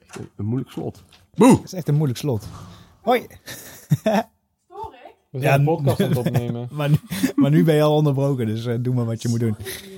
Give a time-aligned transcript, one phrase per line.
[0.00, 1.02] is echt een, een moeilijk slot.
[1.34, 2.46] Dat is echt een moeilijk slot.
[3.02, 3.26] Hoi.
[5.30, 6.68] We Ja, zijn een podcast aan het opnemen.
[6.76, 6.96] Maar nu,
[7.34, 9.56] maar nu ben je al onderbroken, dus eh, doe maar wat je moet doen.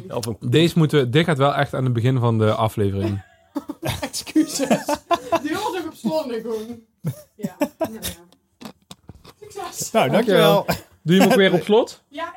[0.09, 3.23] Ja, Deze moeten, dit gaat wel echt aan het begin van de aflevering.
[4.01, 4.87] Excuses.
[5.43, 6.81] Die was ook op slot gewoon.
[7.35, 8.01] Ja, nou ja.
[9.41, 9.91] Succes.
[9.91, 10.65] Nou, dankjewel.
[11.03, 12.03] Doe je hem ook weer op slot?
[12.09, 12.30] Ja,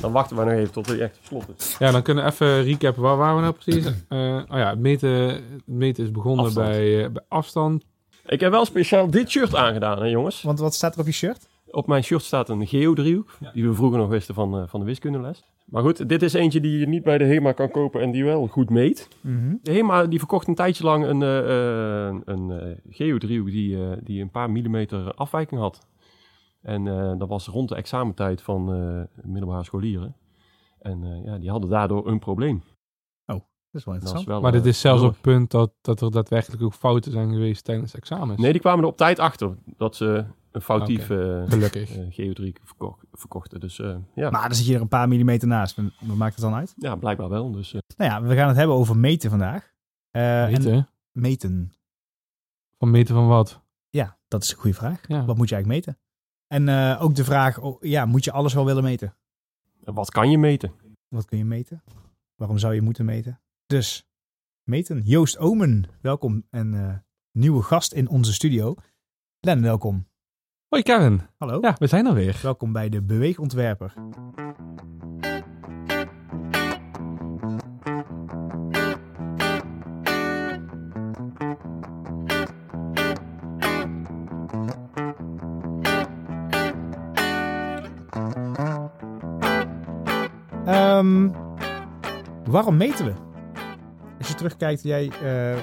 [0.00, 1.76] dan wachten we nog even tot hij echt op slot is.
[1.78, 3.02] Ja, dan kunnen we even recappen.
[3.02, 3.86] Waar waren we nou precies?
[4.08, 6.68] Eh, oh ja, het meten, het meten is begonnen Afstand.
[6.68, 7.84] bij, eh, bij afstand.
[8.26, 10.42] Ik heb wel speciaal dit shirt aangedaan, hè jongens.
[10.42, 11.48] Want wat staat er op je shirt?
[11.70, 14.86] Op mijn shirt staat een geodriehoek, die we vroeger nog wisten van, eh, van de
[14.86, 15.42] wiskundeles.
[15.64, 18.24] Maar goed, dit is eentje die je niet bij de HEMA kan kopen en die
[18.24, 19.08] wel goed meet.
[19.20, 19.54] Mhm.
[19.62, 23.96] De HEMA die verkocht een tijdje lang een, eh, eh, een eh, geodriehoek die, eh,
[24.02, 25.86] die een paar millimeter afwijking had.
[26.62, 30.16] En eh, dat was rond de examentijd van eh, middelbare scholieren.
[30.78, 32.62] En eh, ja, die hadden daardoor een probleem.
[33.72, 34.28] Dat is wel interessant.
[34.28, 37.32] wel, Maar dit is zelfs op het punt dat, dat er daadwerkelijk ook fouten zijn
[37.32, 38.40] geweest tijdens examens.
[38.40, 41.90] Nee, die kwamen er op tijd achter dat ze een foutief Gelukkig.
[42.10, 43.60] geodriehoek verko- verkochten.
[43.60, 44.30] Dus eh, ja.
[44.30, 45.76] Maar dan zit je er een paar millimeter naast.
[46.00, 46.74] Wat maakt het dan uit?
[46.76, 47.50] ja, blijkbaar wel.
[47.52, 49.72] Dus eh, Nou ja, we gaan het hebben over meten vandaag.
[50.10, 50.88] Eh, en Meten?
[51.12, 51.72] meten.
[52.78, 53.60] Van meten van wat?
[53.88, 55.00] Ja, dat is een goede vraag.
[55.08, 55.24] Ja.
[55.24, 56.00] Wat moet je eigenlijk meten?
[56.52, 59.14] En eh, ook de vraag, oh, ja, moet je alles wel willen meten?
[59.84, 60.72] wat kan je meten?
[61.08, 61.82] Wat kun je meten?
[62.34, 63.40] Waarom zou je moeten meten?
[63.66, 64.08] Dus,
[64.62, 65.02] meten.
[65.04, 66.46] Joost Omen, welkom.
[66.50, 66.94] En eh,
[67.32, 68.74] nieuwe gast in onze studio.
[69.40, 70.06] Len, welkom.
[70.68, 71.30] Hoi Karen.
[71.36, 71.58] Hallo.
[71.60, 72.38] Ja, we zijn er weer.
[72.42, 73.94] Welkom bij de Beweegontwerper.
[91.00, 91.28] Ehm,
[92.44, 93.12] waarom meten we?
[94.18, 95.12] Als je terugkijkt, jij eh,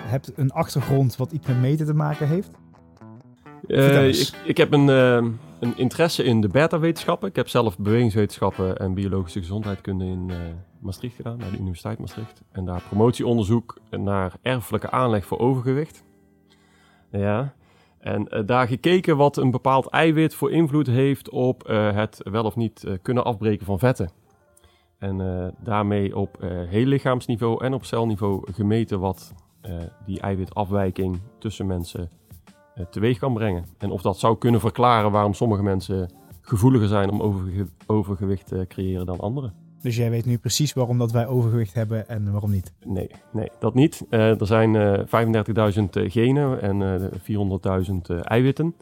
[0.10, 2.52] hebt een achtergrond wat iets met meten te maken heeft.
[3.68, 7.30] Eh, ik, ik heb een, eh, een interesse in de beta-wetenschappen.
[7.30, 10.38] Ik heb zelf bewegingswetenschappen en biologische gezondheidkunde in eh,
[10.80, 12.42] Maastricht gedaan, bij de Universiteit Maastricht.
[12.52, 16.04] En daar promotieonderzoek naar erfelijke aanleg voor overgewicht.
[17.12, 17.54] Ja.
[18.00, 22.84] En daar gekeken wat een bepaald eiwit voor invloed heeft op het wel of niet
[23.02, 24.10] kunnen afbreken van vetten.
[25.00, 29.74] En eh, daarmee op eh heel lichaamsniveau en op celniveau gemeten wat eh,
[30.06, 32.10] die eiwitafwijking tussen mensen
[32.90, 33.66] teweeg kan brengen.
[33.78, 36.10] En of dat zou kunnen verklaren waarom sommige mensen
[36.42, 39.54] gevoeliger zijn om overge- overgewicht te creëren dan anderen.
[39.82, 42.74] Dus jij weet nu precies waarom dat wij overgewicht hebben en waarom niet.
[42.86, 44.06] Nee, nee, dat niet.
[44.10, 45.00] Er zijn eh
[45.74, 48.76] 35.000 eh, genen en eh 400.000 eh, eiwitten.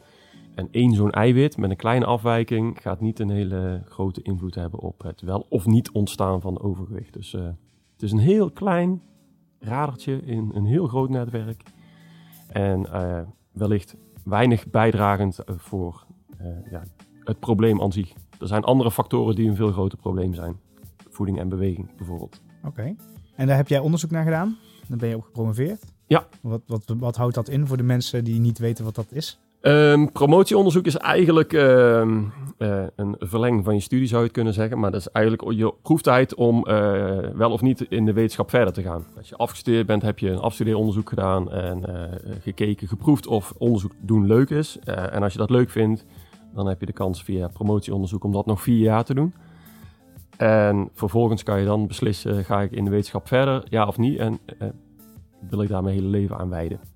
[0.56, 4.80] En één zo'n eiwit met een kleine afwijking gaat niet een hele grote invloed hebben
[4.80, 7.12] op het wel of niet ontstaan van overgewicht.
[7.12, 7.44] Dus eh,
[7.92, 9.02] het is een heel klein
[9.58, 11.62] radertje in een heel groot netwerk.
[12.48, 13.20] En eh,
[13.52, 16.06] wellicht weinig bijdragend eh, voor
[16.70, 16.82] ja,
[17.24, 18.12] het probleem aan zich.
[18.40, 20.56] Er zijn andere factoren die een veel groter probleem zijn.
[21.10, 22.40] Voeding en beweging bijvoorbeeld.
[22.64, 22.94] Oké.
[23.34, 24.56] En daar heb jij onderzoek naar gedaan?
[24.88, 25.84] Dan ben je op gepromoveerd?
[26.06, 26.26] Ja.
[26.40, 29.38] Wat, wat, wat houdt dat in voor de mensen die niet weten wat dat is?
[29.60, 32.22] Ehm, promotieonderzoek is eigenlijk ehm,
[32.58, 34.78] eh, een verlenging van je studie, zou je het kunnen zeggen.
[34.78, 38.72] Maar dat is eigenlijk je proeftijd om eh, wel of niet in de wetenschap verder
[38.72, 39.04] te gaan.
[39.16, 43.92] Als je afgestudeerd bent, heb je een afstudeeronderzoek gedaan en eh, gekeken, geproefd of onderzoek
[44.00, 44.78] doen leuk is.
[44.84, 46.04] En als je dat leuk vindt,
[46.54, 49.34] dan heb je de kans via promotieonderzoek om dat nog vier jaar te doen.
[50.36, 54.18] En vervolgens kan je dan beslissen, ga ik in de wetenschap verder, ja of niet?
[54.18, 54.38] En
[55.50, 56.95] wil ik daar mijn hele leven aan wijden?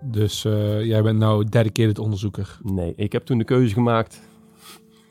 [0.00, 2.58] Dus eh, jij bent nou dedicated onderzoeker.
[2.62, 4.20] Nee, ik heb toen de keuze gemaakt.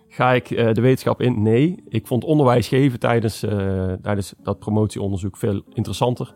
[0.07, 1.41] Ga ik eh, de wetenschap in?
[1.41, 1.84] Nee.
[1.88, 6.34] Ik vond onderwijs geven tijdens, eh, tijdens dat promotieonderzoek veel interessanter.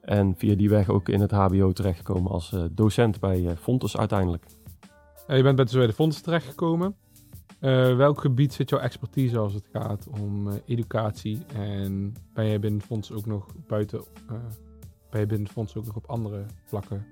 [0.00, 4.44] En via die weg ook in het HBO terechtgekomen als docent bij Fontes uiteindelijk.
[5.26, 6.96] Je bent bij de Fonds terechtgekomen.
[7.96, 11.38] Welk gebied zit jouw expertise als het gaat om educatie?
[11.54, 14.02] En ben jij binnen het fonds ook nog buiten,
[15.10, 17.06] ben je binnen het fonds ook nog op andere vlakken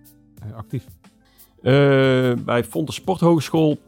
[0.54, 0.86] actief?
[1.62, 3.78] Eh, bij Fontes Sporthogeschool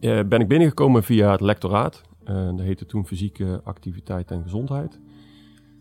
[0.00, 2.02] eh, ben ik binnengekomen via het lectoraat.
[2.24, 5.00] Eh, dat heette toen fysieke activiteit en gezondheid.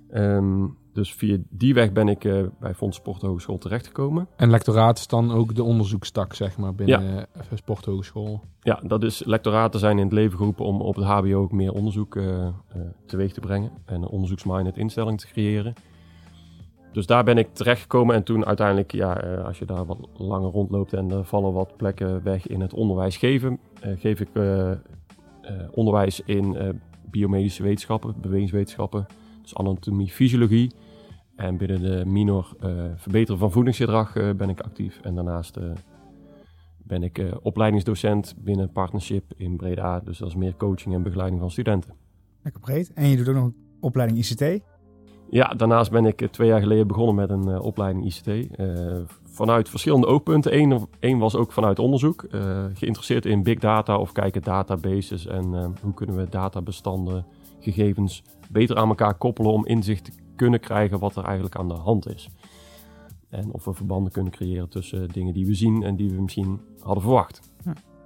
[0.10, 4.28] Ehm, dus via die weg ben ik eh, bij Fontes Sporthogeschool terechtgekomen.
[4.36, 8.42] En lectoraat is dan ook de onderzoekstak, zeg maar, binnen eh, Sporthogeschool.
[8.62, 11.74] Ja, dat is lectoraten zijn in het leven geroepen om op het HBO ook meer
[11.74, 12.54] onderzoek eh, eh,
[13.06, 15.74] teweeg te brengen en een onderzoeksminded instelling te creëren.
[16.94, 20.52] Dus daar ben ik terechtgekomen en toen uiteindelijk, ja, eh, als je daar wat langer
[20.52, 24.72] rondloopt en er vallen wat plekken weg in het onderwijs geven, eh, geef ik eh,
[25.72, 26.80] onderwijs in
[27.10, 29.06] biomedische wetenschappen, bewegingswetenschappen,
[29.42, 30.72] dus anatomie, fysiologie.
[31.36, 32.56] En binnen de minor
[32.96, 35.00] verbeteren van voedingsgedrag ben ik actief.
[35.02, 35.58] En daarnaast
[36.78, 40.00] ben ik opleidingsdocent binnen Partnership in Breda.
[40.00, 41.94] Dus dat is meer coaching en begeleiding van studenten.
[42.42, 42.94] Lekker breed.
[42.94, 44.64] En je doet ook nog een opleiding ICT.
[45.34, 48.28] Ja, daarnaast ben ik eh, twee jaar geleden begonnen met een eh, opleiding ICT.
[48.28, 48.68] eh,
[49.24, 50.58] vanuit verschillende oogpunten.
[50.58, 52.26] Eén één was ook vanuit onderzoek.
[52.74, 55.28] geïnteresseerd in big data of kijken databases.
[55.28, 57.26] En hoe kunnen we databestanden,
[57.60, 61.74] gegevens beter aan elkaar koppelen om inzicht te kunnen krijgen wat er eigenlijk aan de
[61.74, 62.30] hand is.
[63.30, 66.60] En of we verbanden kunnen creëren tussen dingen die we zien en die we misschien
[66.80, 67.52] hadden verwacht.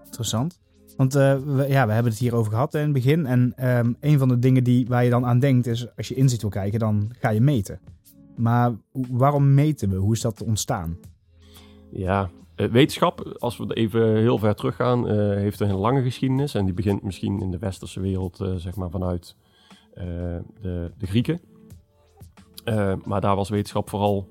[0.06, 0.60] Interessant.
[0.98, 3.26] Want eh, we, ja, we hebben het hier over gehad in het begin.
[3.26, 6.16] En ehm, een van de dingen die, waar je dan aan denkt is, als je
[6.16, 7.80] inzicht wil kijken, dan ga je meten.
[8.36, 8.72] Maar
[9.12, 9.96] waarom meten we?
[9.96, 10.98] Hoe is dat ontstaan?
[11.92, 16.56] Ja, eh, wetenschap, als we even heel ver teruggaan, eh, heeft een lange geschiedenis.
[16.56, 19.36] En die begint misschien in de westerse wereld, zeg maar vanuit
[20.62, 21.42] de, de Grieken.
[23.04, 24.30] Maar daar was wetenschap vooral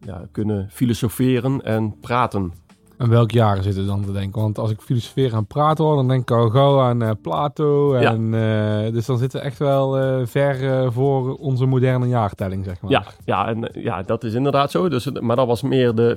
[0.00, 2.52] ja, kunnen filosoferen en praten.
[2.96, 4.42] En welk jaar zit het dan te denken?
[4.42, 7.98] Want als ik filosofeer en praat hoor, dan denk ik al gauw aan eh, Plato.
[7.98, 8.12] Ja.
[8.12, 12.80] En, eh, dus dan zitten we echt wel eh, ver voor onze moderne jaartelling, zeg
[12.80, 12.90] maar.
[12.90, 14.88] Ja, ja, en, ja, dat is inderdaad zo.
[14.88, 16.16] Dus, maar dat was meer de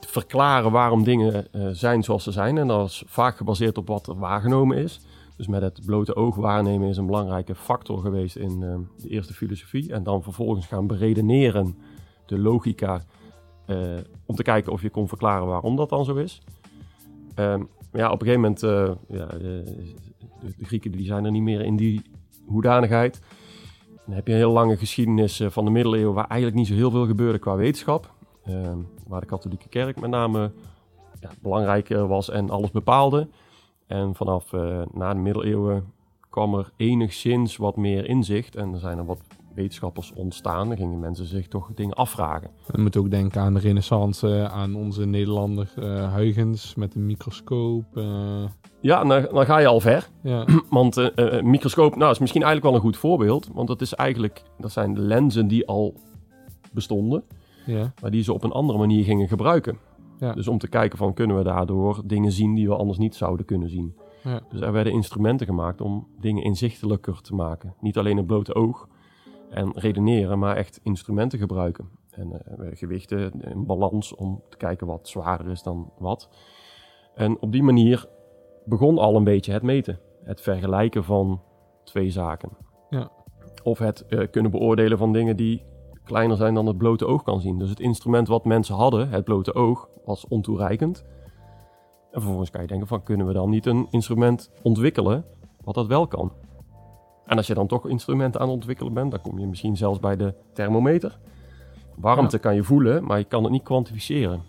[0.00, 2.58] verklaren waarom dingen zijn zoals ze zijn.
[2.58, 5.00] En dat was vaak gebaseerd op wat er waargenomen is.
[5.36, 9.92] Dus met het blote oog waarnemen is een belangrijke factor geweest in de eerste filosofie.
[9.92, 11.76] En dan vervolgens gaan beredeneren,
[12.26, 13.02] de logica,
[13.66, 13.76] eh,
[14.26, 16.42] om te kijken of je kon verklaren waarom dat dan zo is.
[17.34, 17.62] Ehm,
[17.92, 19.62] ja, op een gegeven moment, eh, ja, de,
[20.40, 22.02] de, Grieken die zijn er niet meer in die
[22.46, 23.20] hoedanigheid.
[24.06, 26.74] Dan heb je een heel lange geschiedenis eh, van de middeleeuwen waar eigenlijk niet zo
[26.74, 28.12] heel veel gebeurde qua wetenschap.
[28.44, 30.52] Ehm, waar de katholieke kerk met name
[31.20, 33.28] ja, belangrijk eh, was en alles bepaalde.
[33.86, 35.92] En vanaf eh, na de middeleeuwen
[36.30, 38.56] kwam er enigszins wat meer inzicht.
[38.56, 39.20] En er zijn er wat
[39.54, 40.68] wetenschappers ontstaan.
[40.68, 42.50] Dan gingen mensen zich toch dingen afvragen.
[42.66, 47.06] We moeten ook denken aan de renaissance, eh, aan onze Nederlander eh, Huygens met een
[47.06, 47.96] microscoop.
[47.96, 48.44] eh,
[48.80, 50.08] Ja, dan, dan ga je al ver.
[50.22, 50.44] ja.
[50.70, 53.48] Want een microscoop nou, is misschien eigenlijk wel een goed voorbeeld.
[53.52, 55.94] Want dat, is eigenlijk, dat zijn de lenzen die al
[56.72, 57.24] bestonden.
[57.66, 57.92] ja.
[58.02, 59.78] maar die ze op een andere manier gingen gebruiken.
[60.18, 60.32] Ja.
[60.32, 63.46] Dus om te kijken van kunnen we daardoor dingen zien die we anders niet zouden
[63.46, 63.94] kunnen zien.
[64.24, 64.40] Ja.
[64.50, 67.74] Dus er werden instrumenten gemaakt om dingen inzichtelijker te maken.
[67.80, 68.88] Niet alleen het blote oog
[69.54, 71.88] en redeneren, maar echt instrumenten gebruiken.
[72.10, 76.28] En eh, gewichten, een balans om te kijken wat zwaarder is dan wat.
[77.14, 78.08] En op die manier
[78.64, 80.00] begon al een beetje het meten.
[80.24, 81.42] Het vergelijken van
[81.84, 82.50] twee zaken.
[82.90, 83.10] Ja.
[83.62, 85.62] Of het eh, kunnen beoordelen van dingen die
[86.04, 87.58] kleiner zijn dan het blote oog kan zien.
[87.58, 91.04] Dus het instrument wat mensen hadden, het blote oog, was ontoereikend.
[92.10, 95.24] En vervolgens kan je denken van, kunnen we dan niet een instrument ontwikkelen
[95.64, 96.32] wat dat wel kan?
[97.26, 99.98] En als je dan toch instrumenten aan het ontwikkelen bent, dan kom je misschien zelfs
[99.98, 101.18] bij de thermometer.
[101.96, 104.42] Warmte kan je voelen, maar je kan het niet kwantificeren.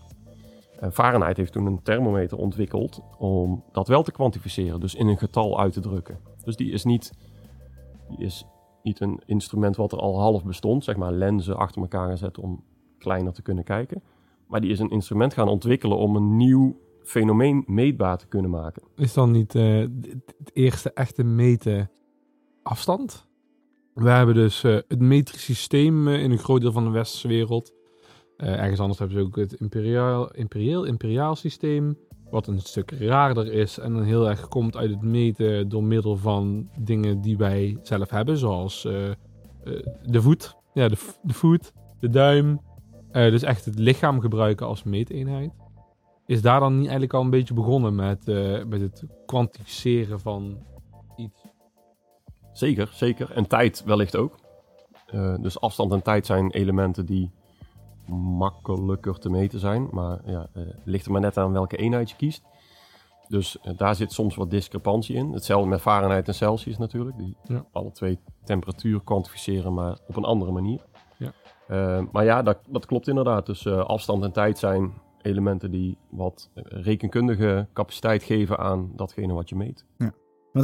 [0.80, 5.18] En Fahrenheit heeft toen een thermometer ontwikkeld om dat wel te kwantificeren, dus in een
[5.18, 6.20] getal uit te drukken.
[6.44, 7.12] Dus die is niet,
[8.10, 8.46] die is
[8.84, 12.64] niet een instrument wat er al half bestond, zeg maar lenzen achter elkaar gezet om
[12.98, 14.04] kleiner te kunnen kijken.
[14.48, 18.84] Maar die is een instrument gaan ontwikkelen om een nieuw fenomeen meetbaar te kunnen maken.
[18.96, 19.80] Is dan niet eh,
[20.38, 21.90] het eerste echte meten
[22.66, 23.28] afstand?
[23.94, 27.28] We hebben dus eh, het metrisch systeem eh, in een groot deel van de westerse
[27.28, 27.74] wereld.
[28.38, 31.98] Eh, ergens anders hebben ze ook het imperiaal, imperiaal, imperiaal systeem.
[32.30, 36.18] Wat een stuk raarder is en dan heel erg komt uit het meten door middel
[36.18, 38.38] van dingen die wij zelf hebben.
[38.38, 42.60] Zoals de voet, ja, de, de voet, de duim.
[43.12, 45.52] Dus echt het lichaam gebruiken als meeteenheid.
[46.26, 48.26] Is daar dan niet eigenlijk al een beetje begonnen met,
[48.68, 50.58] met het kwantificeren van?
[52.58, 53.32] Zeker, zeker.
[53.32, 54.36] En tijd wellicht ook.
[55.06, 57.32] Eh, dus afstand en tijd zijn elementen die
[58.38, 59.88] makkelijker te meten zijn.
[59.92, 62.44] Maar ja, eh, ligt er maar net aan welke eenheid je kiest.
[63.28, 65.32] Dus eh, daar zit soms wat discrepantie in.
[65.32, 67.18] Hetzelfde met Fahrenheit en Celsius natuurlijk.
[67.18, 67.66] Die Ja.
[67.72, 70.86] alle twee temperatuur kwantificeren, maar op een andere manier.
[71.18, 71.34] Ja.
[71.68, 73.46] Eh, maar ja, dat, dat klopt inderdaad.
[73.46, 79.50] Dus eh, afstand en tijd zijn elementen die wat rekenkundige capaciteit geven aan datgene wat
[79.50, 79.86] je meet.
[79.98, 80.12] Maar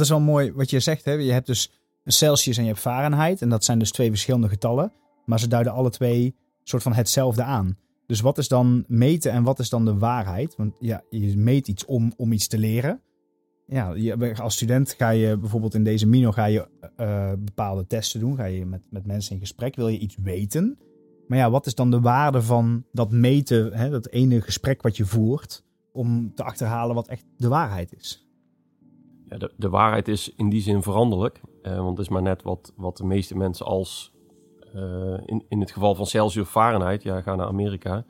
[0.00, 1.04] is wel mooi wat je zegt.
[1.04, 1.12] Hè?
[1.12, 3.42] Je hebt dus Celsius en je hebt Fahrenheit.
[3.42, 4.92] En dat zijn dus twee verschillende getallen.
[5.24, 7.76] Maar ze duiden alle twee soort van hetzelfde aan.
[8.06, 10.56] Dus wat is dan meten en wat is dan de waarheid?
[10.56, 13.00] Want ja, je meet iets om, om iets te leren.
[13.66, 18.20] Ja, je, als student ga je bijvoorbeeld in deze Mino ga je eh, bepaalde testen
[18.20, 18.36] doen.
[18.36, 19.76] Ga je met, met mensen in gesprek.
[19.76, 20.78] Wil je iets weten?
[21.26, 24.96] Maar ja, wat is dan de waarde van dat meten, hè, dat ene gesprek wat
[24.96, 28.26] je voert, om te achterhalen wat echt de waarheid is?
[29.28, 31.40] Ja, de, de waarheid is in die zin veranderlijk.
[31.62, 34.12] Eh, want het is maar net wat, wat de meeste mensen als
[34.74, 38.04] eh, in, in het geval van Celsius Fahrenheit, ja, ga naar Amerika.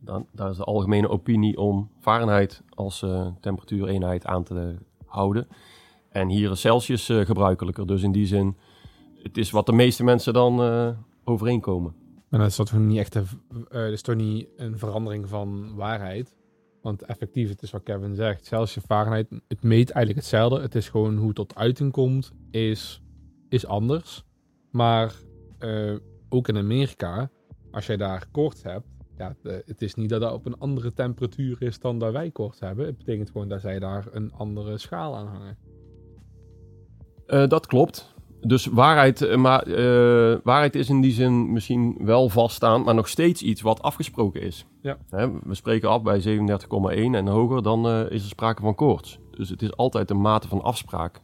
[0.00, 4.74] Dan, daar is de algemene opinie om Fahrenheit als eh, temperatuureenheid aan te
[5.06, 5.46] houden.
[6.08, 7.86] En hier is Celsius gebruikelijker.
[7.86, 8.56] Dus in die zin,
[9.22, 10.60] het is wat de meeste mensen dan
[11.24, 11.94] overeenkomen.
[12.28, 13.18] Maar dat is toch niet echt
[13.70, 16.37] is toch niet een verandering van waarheid.
[16.88, 18.46] Want effectief, het is wat Kevin zegt.
[18.46, 20.60] Celsius Fahrenheit, het meet eigenlijk hetzelfde.
[20.60, 23.02] Het is gewoon hoe het tot uiting komt, is,
[23.48, 24.24] is anders.
[24.70, 25.14] Maar
[25.58, 25.94] eh,
[26.28, 27.30] ook in Amerika,
[27.70, 31.62] als jij daar koorts hebt, ja, het is niet dat dat op een andere temperatuur
[31.62, 32.86] is dan dat wij koorts hebben.
[32.86, 35.58] Het betekent gewoon dat zij daar een andere schaal aan hangen.
[37.26, 38.14] Eh, dat klopt.
[38.40, 43.08] Dus waarheid, eh, maar, eh, waarheid is in die zin misschien wel vaststaan, maar nog
[43.08, 44.66] steeds iets wat afgesproken is.
[44.80, 44.96] Ja.
[45.10, 49.18] Hè, we spreken af bij 37,1 en hoger, dan eh, is er sprake van koorts.
[49.30, 51.20] Dus het is altijd een mate van afspraak.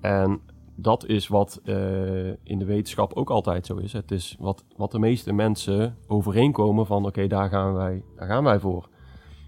[0.00, 0.40] En
[0.76, 1.60] dat is wat
[2.42, 3.92] in de wetenschap ook altijd zo is.
[3.92, 8.44] Het is wat, wat de meeste mensen overeenkomen van oké, daar, gaan wij, daar gaan
[8.44, 8.88] wij voor.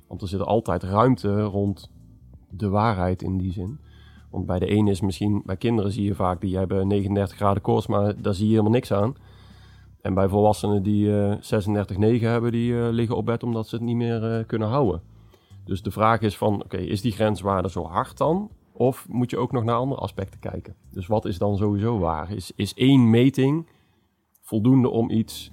[0.08, 1.90] Want er zit altijd ruimte rond
[2.50, 3.78] de waarheid in die zin.
[4.34, 7.62] Want bij de ene is misschien, bij kinderen zie je vaak, die hebben 39 graden
[7.62, 9.16] koorts, maar daar zie je helemaal niks aan.
[10.00, 11.36] En bij volwassenen die eh
[12.18, 15.02] 36,9 hebben, die eh, liggen op bed omdat ze het niet meer eh, kunnen houden.
[15.64, 18.50] Dus de vraag is van, oké, is die grenswaarde zo hard dan?
[18.72, 20.74] Of moet je ook nog naar andere aspecten kijken?
[20.90, 22.30] Dus wat is dan sowieso waar?
[22.30, 23.68] Is, is één meting
[24.40, 25.52] voldoende om iets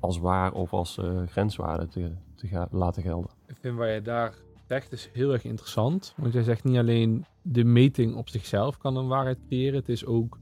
[0.00, 3.30] als waar of als grenswaarde te, te laten gelden?
[3.46, 4.34] Ik vind wat je daar
[4.66, 6.14] zegt is heel erg interessant.
[6.16, 9.78] Want jij zegt niet alleen de meting op zichzelf kan een waarheid creëren.
[9.78, 10.38] Het is ook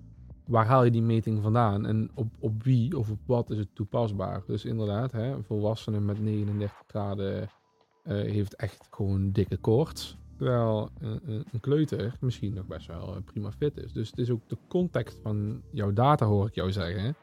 [0.46, 3.68] waar haal je die meting vandaan en op, op wie of op wat is het
[3.74, 4.42] toepasbaar.
[4.46, 10.16] Dus inderdaad, hè, een volwassene met 39 graden eh, heeft echt gewoon dikke koorts.
[10.36, 13.92] Terwijl een, een- een kleuter misschien nog best wel eh, prima fit is.
[13.92, 17.16] Dus het is ook de context van jouw data, hoor ik jou zeggen,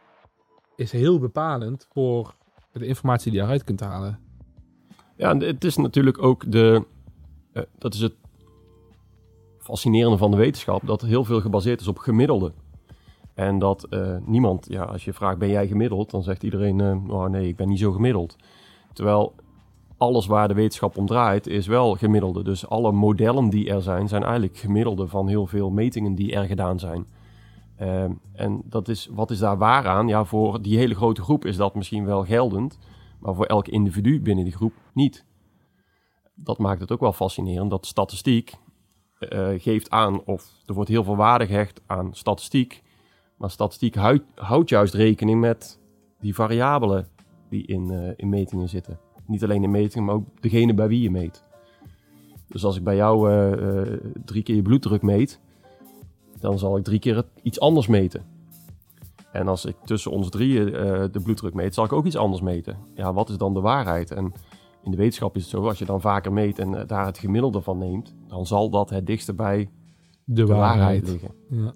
[0.76, 2.36] is heel bepalend voor
[2.72, 4.20] de informatie die je eruit kunt halen.
[5.22, 6.86] Ja, het is natuurlijk ook de.
[7.54, 8.14] eh, dat is het
[9.60, 12.52] fascinerende van de wetenschap, dat heel veel gebaseerd is op gemiddelde.
[13.34, 16.12] En dat eh, niemand, ja, als je vraagt, ben jij gemiddeld?
[16.12, 18.36] Dan zegt iedereen, eh, oh nee, ik ben niet zo gemiddeld.
[18.94, 19.34] Terwijl
[19.98, 22.44] alles waar de wetenschap om draait, is wel gemiddelde.
[22.44, 26.46] Dus alle modellen die er zijn, zijn eigenlijk gemiddelde van heel veel metingen die er
[26.46, 27.06] gedaan zijn.
[27.76, 30.08] Eh, en dat is, wat is daar waar aan?
[30.08, 32.78] Ja, voor die hele grote groep is dat misschien wel geldend.
[33.22, 35.26] Maar voor elk individu binnen die groep niet.
[36.34, 38.54] Dat maakt het ook wel fascinerend dat statistiek
[39.20, 42.84] eh, geeft aan, of er wordt heel veel waarde gehecht aan statistiek.
[43.38, 43.96] Maar statistiek
[44.36, 45.80] houdt, juist rekening met
[46.20, 47.08] die variabelen
[47.50, 49.00] die in, eh, in metingen zitten.
[49.26, 51.44] Niet alleen in metingen, maar ook degene bij wie je meet.
[52.48, 55.40] Dus als ik bij jou eh, drie keer je bloeddruk meet,
[56.40, 58.26] dan zal ik drie keer iets anders meten.
[59.32, 62.42] En als ik tussen ons drieën eh, de bloeddruk meet, zal ik ook iets anders
[62.42, 62.78] meten.
[62.96, 64.12] Ja, wat is dan de waarheid?
[64.12, 64.34] En
[64.84, 67.18] in de wetenschap is het zo, als je dan vaker meet en eh, daar het
[67.18, 69.70] gemiddelde van neemt, dan zal dat het dichtste bij
[70.24, 71.08] De, de waarheid, waarheid.
[71.08, 71.32] liggen.
[71.50, 71.74] Ja.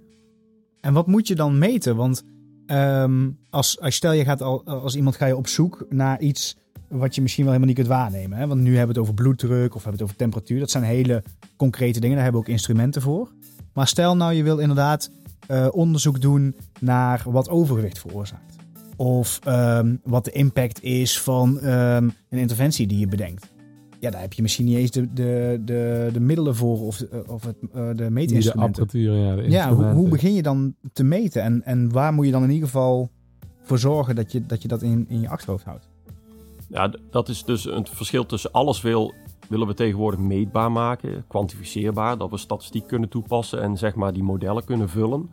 [0.82, 1.96] En wat moet je dan meten?
[1.96, 2.24] Want
[2.66, 6.58] ehm, als, als stel je gaat al, als iemand ga je op zoek naar iets
[6.90, 8.38] wat je misschien wel helemaal niet kunt waarnemen.
[8.38, 8.48] Hè?
[8.48, 10.60] Want nu hebben we het over bloeddruk of hebben we het over temperatuur.
[10.60, 11.24] Dat zijn hele
[11.56, 12.16] concrete dingen.
[12.16, 13.30] Daar hebben we ook instrumenten voor.
[13.74, 15.12] Maar stel nou je wil inderdaad
[15.48, 18.56] eh, onderzoek doen naar wat overgewicht veroorzaakt.
[18.96, 23.54] Of ehm, wat de impact is van ehm, een interventie die je bedenkt.
[24.00, 27.20] Ja, daar heb je misschien niet eens de, de, de, de middelen voor of, eh,
[27.28, 28.84] of het, eh, de Niet de meetinstrumenten.
[28.84, 29.36] apparatuur, ja.
[29.36, 31.42] De Ja, hoe, begin je dan te meten?
[31.42, 33.10] En, en waar moet je dan in ieder geval
[33.62, 35.88] voor zorgen dat je dat, je dat in, in je achterhoofd houdt?
[36.70, 39.14] Ja, dat is dus het verschil tussen alles wil,
[39.50, 44.24] willen we tegenwoordig meetbaar maken, kwantificeerbaar, dat we statistiek kunnen toepassen en zeg maar die
[44.24, 45.30] modellen kunnen vullen.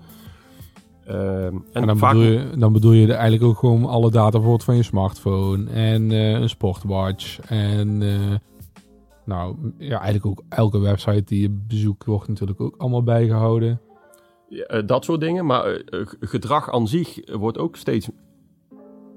[1.04, 4.30] Ehm, en En dan, vaak bedoel je, dan bedoel je eigenlijk ook gewoon alle data
[4.30, 7.40] bijvoorbeeld van je smartphone en eh, een sportwatch.
[7.40, 8.36] En eh,
[9.24, 13.80] nou, ja, eigenlijk ook elke website die je bezoekt wordt natuurlijk ook allemaal bijgehouden.
[14.48, 15.46] Ja, eh, dat soort dingen.
[15.46, 15.82] Maar
[16.20, 18.08] gedrag aan zich wordt ook steeds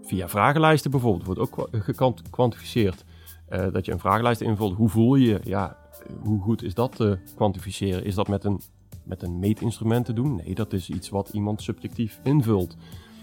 [0.02, 3.06] via vragenlijsten bijvoorbeeld, wordt ook gekwantificeerd.
[3.46, 4.76] Eh, dat je een vragenlijst invult.
[4.76, 5.40] Hoe voel je je?
[5.44, 5.78] Ja,
[6.24, 8.06] hoe goed is dat te kwantificeren?
[8.06, 8.62] Is dat met een,
[9.04, 10.36] met een meetinstrument te doen?
[10.36, 12.72] Nee, dat is iets wat iemand subjectief invult.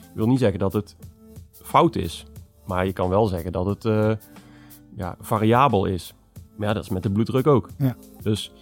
[0.01, 0.97] Ik wil niet zeggen dat het
[1.53, 2.27] fout is.
[2.67, 4.13] Maar je kan wel zeggen dat het eh,
[4.97, 6.15] ja, variabel is.
[6.57, 7.69] Maar ja, dat is met de bloeddruk ook.
[7.79, 7.97] Ja.
[8.23, 8.53] Dus,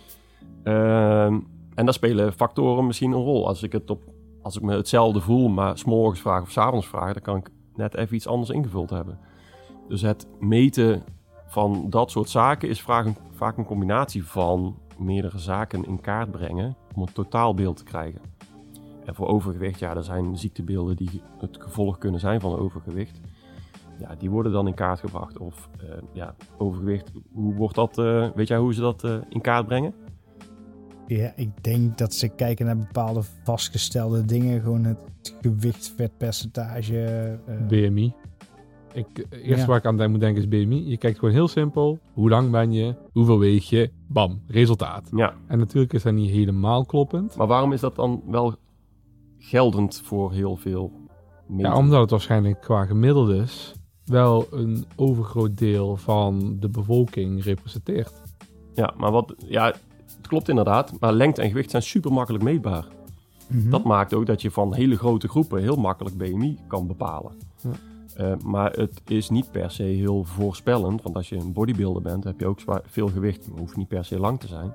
[0.63, 1.39] ehm,
[1.75, 3.47] en daar spelen factoren misschien een rol.
[3.47, 4.03] Als ik, het op,
[4.43, 7.95] als ik me hetzelfde voel, maar s'morgens vraag of s'avonds vraag, dan kan ik net
[7.95, 9.19] even iets anders ingevuld hebben.
[9.89, 11.03] Dus het meten
[11.51, 16.31] van dat soort zaken is vaak een, vaak een combinatie van meerdere zaken in kaart
[16.31, 18.21] brengen om een totaalbeeld te krijgen.
[19.05, 23.21] En voor overgewicht, ja, er zijn ziektebeelden die het gevolg kunnen zijn van overgewicht.
[23.99, 25.39] Ja, die worden dan in kaart gebracht.
[25.39, 29.41] Of eh, ja, overgewicht, hoe wordt dat, eh, weet jij hoe ze dat eh, in
[29.41, 29.95] kaart brengen?
[31.07, 34.61] Ja, ik denk dat ze kijken naar bepaalde vastgestelde dingen.
[34.63, 34.99] Gewoon het
[35.41, 37.05] gewicht, vetpercentage.
[37.47, 38.13] eh, BMI.
[38.93, 39.67] Ik, eh, eerst Ja.
[39.67, 40.89] waar ik aan denk- moet denken is BMI.
[40.89, 41.99] Je kijkt gewoon heel simpel.
[42.13, 42.95] Hoe lang ben je?
[43.13, 43.91] Hoeveel weeg je?
[44.07, 45.09] Bam, resultaat.
[45.17, 47.37] Ja, En natuurlijk is dat niet helemaal kloppend.
[47.37, 48.55] maar waarom is dat dan wel
[49.39, 50.91] geldend voor heel veel
[51.49, 51.75] Ja, mensen?
[51.77, 58.23] omdat het waarschijnlijk qua gemiddeldes wel een overgroot deel van de bevolking representeert.
[58.75, 59.65] Ja, maar wat, ja,
[60.17, 61.01] het klopt inderdaad.
[61.01, 62.87] Maar lengte en gewicht zijn super makkelijk meetbaar.
[63.47, 63.71] mhm.
[63.71, 67.33] Dat maakt ook dat je van hele grote groepen heel makkelijk BMI kan bepalen.
[67.63, 67.71] Ja.
[68.21, 71.03] Eh, maar het is niet per se heel voorspellend.
[71.03, 73.49] Want als je een bodybuilder bent, heb je ook zwaar, veel gewicht.
[73.49, 74.73] Maar hoeft niet per se lang te zijn.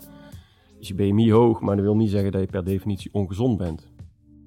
[0.79, 3.87] Is je BMI hoog, maar dat wil niet zeggen dat je per definitie ongezond bent.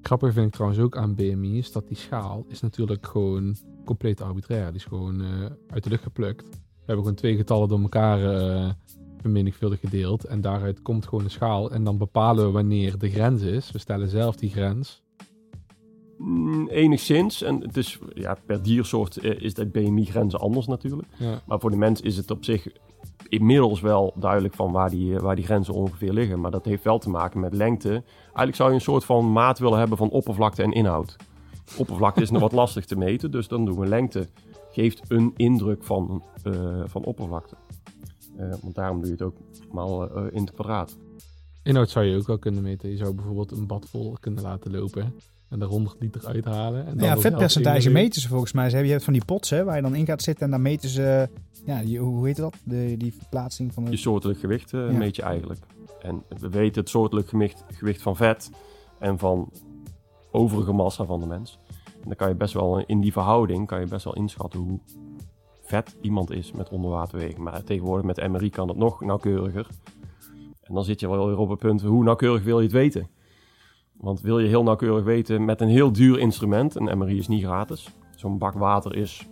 [0.01, 4.21] Grappig vind ik trouwens ook aan BMI is dat die schaal is natuurlijk gewoon compleet
[4.21, 4.65] arbitrair.
[4.65, 6.45] Die is gewoon eh, uit de lucht geplukt.
[6.49, 8.69] We hebben gewoon twee getallen door elkaar eh
[9.21, 10.23] vermenigvuldigd gedeeld.
[10.23, 11.71] En daaruit komt gewoon een schaal.
[11.71, 13.71] En dan bepalen we wanneer de grens is.
[13.71, 15.03] We stellen zelf die grens.
[16.19, 17.41] Mm, enigszins.
[17.41, 21.07] En het is, ja, per diersoort eh, is de BMI-grenzen anders natuurlijk.
[21.17, 21.41] Ja.
[21.45, 22.67] Maar voor de mens is het op zich
[23.29, 26.39] inmiddels wel duidelijk van waar die, eh, waar die grenzen ongeveer liggen.
[26.39, 27.89] Maar dat heeft wel te maken met lengte.
[28.23, 31.15] Eigenlijk zou je een soort van maat willen hebben van oppervlakte en inhoud.
[31.77, 34.27] Oppervlakte is nog wat lastig te meten, dus dan doen we lengte.
[34.71, 37.55] Geeft een indruk van, eh, van oppervlakte.
[38.61, 39.35] Want daarom doe je het ook
[39.71, 40.97] maar eh, in het kwadraat.
[41.63, 42.89] Inhoud zou je ook wel kunnen meten.
[42.89, 45.13] Je zou bijvoorbeeld een bad vol kunnen laten lopen.
[45.49, 46.85] En er 100 liter uithalen.
[46.85, 48.63] En dan ja, dat vetpercentage meten ze volgens mij.
[48.63, 50.51] Ze hebben, je hebt van die pots hè, waar je dan in gaat zitten en
[50.51, 51.29] dan meten ze...
[51.65, 52.55] Ja, die, hoe heet dat?
[52.63, 53.99] De, die verplaatsing van Je het...
[53.99, 54.97] soortelijk gewicht eh, Ja.
[54.97, 55.59] meet je eigenlijk.
[56.01, 58.49] En we weten het soortelijk gewicht, gewicht van vet
[58.99, 59.51] en van
[60.31, 61.59] overige massa van de mens.
[61.93, 64.79] En dan kan je best wel in die verhouding kan je best wel inschatten hoe
[65.63, 67.37] vet iemand is met onderwaterweging.
[67.37, 69.67] Maar tegenwoordig met MRI kan het nog nauwkeuriger.
[70.61, 73.07] En dan zit je wel weer op het punt, hoe nauwkeurig wil je het weten?
[73.99, 77.43] Want wil je heel nauwkeurig weten met een heel duur instrument, een MRI is niet
[77.43, 77.89] gratis.
[78.15, 79.27] Zo'n bak water is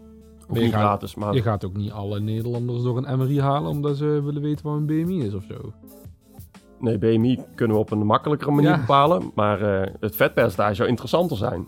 [0.48, 3.70] Maar niet gaat- gratis, maar Je gaat ook niet alle Nederlanders door een MRI halen
[3.70, 5.74] omdat ze willen weten wat een BMI is of zo.
[6.80, 8.80] Nee, BMI kunnen we op een makkelijkere manier Ja.
[8.80, 9.32] bepalen.
[9.36, 11.68] Maar eh, het vetpercentage zou interessanter zijn.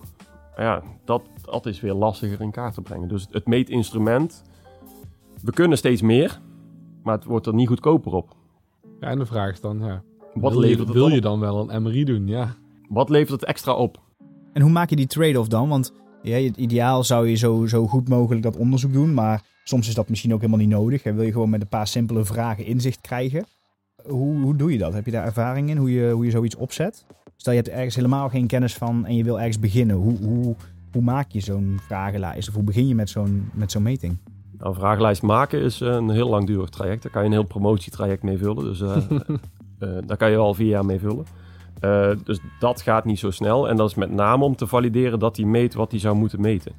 [0.55, 3.07] Maar ja, dat, dat is weer lastiger in kaart te brengen.
[3.07, 4.43] Dus het meetinstrument,
[5.43, 6.39] we kunnen steeds meer,
[7.03, 8.35] maar het wordt er niet goedkoper op.
[8.99, 10.01] Ja, en de vraag is dan, ja,
[10.33, 12.27] Wat wil, levert je, wil je dan wel een MRI doen?
[12.27, 12.55] Ja.
[12.89, 14.01] Wat levert het extra op?
[14.53, 15.69] En hoe maak je die trade-off dan?
[15.69, 19.87] Want ja, het ideaal zou je zo, zo goed mogelijk dat onderzoek doen, maar soms
[19.87, 21.03] is dat misschien ook helemaal niet nodig.
[21.03, 23.45] En wil je gewoon met een paar simpele vragen inzicht krijgen.
[24.07, 24.93] Hoe, hoe doe je dat?
[24.93, 25.77] Heb je daar ervaring in?
[25.77, 27.05] Hoe je, hoe je zoiets opzet?
[27.35, 29.95] Stel je hebt ergens helemaal geen kennis van en je wil ergens beginnen.
[29.95, 30.55] Hoe, hoe,
[30.91, 32.47] hoe maak je zo'n vragenlijst?
[32.47, 34.17] Of hoe begin je met zo'n met zo'n meting?
[34.57, 37.03] Nou, een vragenlijst maken is een heel langdurig traject.
[37.03, 38.63] Daar kan je een heel promotietraject mee vullen.
[38.63, 38.95] Dus eh,
[39.79, 41.25] eh, daar kan je al vier jaar mee vullen.
[41.79, 43.69] Eh, dus dat gaat niet zo snel.
[43.69, 46.41] En dat is met name om te valideren dat hij meet wat hij zou moeten
[46.41, 46.73] meten.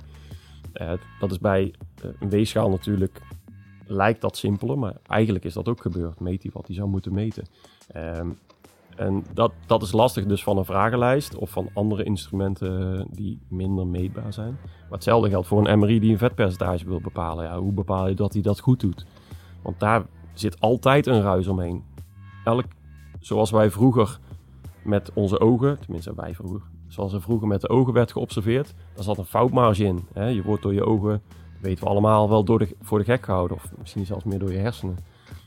[0.73, 3.21] Eh, dat is bij eh, een weegschaal natuurlijk,
[3.87, 6.21] lijkt dat simpeler, maar eigenlijk is dat ook gebeurd.
[6.21, 7.45] Meet hij wat hij zou moeten meten.
[7.93, 8.29] Ehm,
[8.97, 13.87] en dat, dat is lastig dus van een vragenlijst of van andere instrumenten die minder
[13.87, 14.59] meetbaar zijn.
[14.63, 17.45] Maar hetzelfde geldt voor een MRI die een vetpercentage wil bepalen.
[17.45, 19.07] Ja, hoe bepaal je dat hij dat goed doet?
[19.63, 21.85] Want daar zit altijd een ruis omheen.
[22.45, 22.65] Elk,
[23.21, 24.19] zoals wij vroeger
[24.83, 29.05] met onze ogen, tenminste wij vroeger, zoals er vroeger met de ogen werd geobserveerd, daar
[29.05, 30.01] zat een foutmarge in.
[30.13, 30.27] Hè?
[30.27, 33.25] Je wordt door je ogen, dat weten we allemaal, wel door de, voor de gek
[33.25, 33.57] gehouden.
[33.57, 34.97] Of misschien zelfs meer door je hersenen.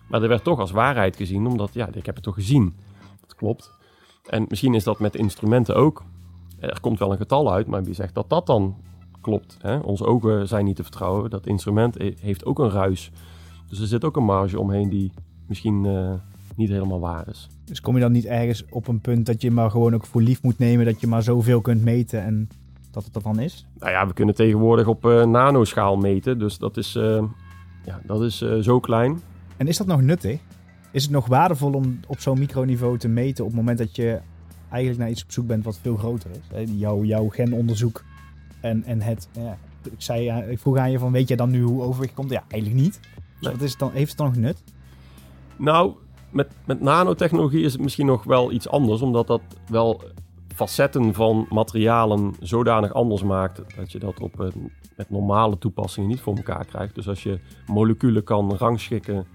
[0.10, 2.76] Maar er werd toch als waarheid gezien, omdat ja, ik heb het toch gezien.
[3.22, 3.72] Dat klopt.
[4.30, 6.04] En misschien is dat met instrumenten ook.
[6.60, 8.76] Er komt wel een getal uit, maar wie zegt dat dat dan
[9.22, 9.58] klopt?
[9.62, 9.78] Hè?
[9.78, 11.30] Onze ogen zijn niet te vertrouwen.
[11.30, 13.12] Dat instrument he- heeft ook een ruis.
[13.70, 15.12] Dus er zit ook een marge omheen die
[15.48, 16.14] misschien eh,
[16.56, 17.48] niet helemaal waar is.
[17.66, 20.22] Dus kom je dan niet ergens op een punt dat je maar gewoon ook voor
[20.22, 22.50] lief moet nemen dat je maar zoveel kunt meten en
[22.92, 23.66] dat het ervan is?
[23.80, 26.40] Nou ja, we kunnen tegenwoordig op eh, nanoschaal meten.
[26.40, 27.24] Dus dat is, eh,
[27.86, 29.20] ja, dat is eh, zo klein.
[29.58, 30.40] En is dat nog nuttig?
[30.92, 34.20] Is het nog waardevol om op zo'n microniveau te meten op het moment dat je
[34.70, 36.70] eigenlijk naar iets op zoek bent wat veel groter is?
[36.76, 38.04] Jouw, jouw genonderzoek
[38.60, 39.28] en, en het...
[39.32, 42.30] Ja, ik, zei, ik vroeg aan je van, weet je dan nu hoe overwicht komt?
[42.30, 43.00] Ja, eigenlijk niet.
[43.02, 43.52] Dus Nee.
[43.52, 44.64] wat is het dan, heeft het dan nog nut?
[45.58, 45.94] Nou,
[46.34, 50.02] met, met nanotechnologie is het misschien nog wel iets anders, omdat dat wel
[50.56, 54.52] facetten van materialen zodanig anders maakt dat je dat op
[54.96, 56.96] met normale toepassingen niet voor elkaar krijgt.
[56.96, 59.26] Dus als je moleculen kan rangschikken,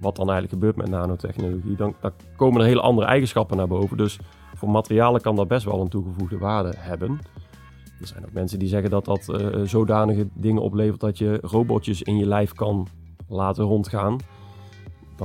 [0.00, 3.96] wat dan eigenlijk gebeurt met nanotechnologie, dan, dan komen er hele andere eigenschappen naar boven.
[3.96, 4.18] Dus
[4.54, 7.20] voor materialen kan dat best wel een toegevoegde waarde hebben.
[8.00, 12.02] Er zijn ook mensen die zeggen dat dat eh, zodanige dingen oplevert dat je robotjes
[12.02, 12.86] in je lijf kan
[13.28, 14.16] laten rondgaan.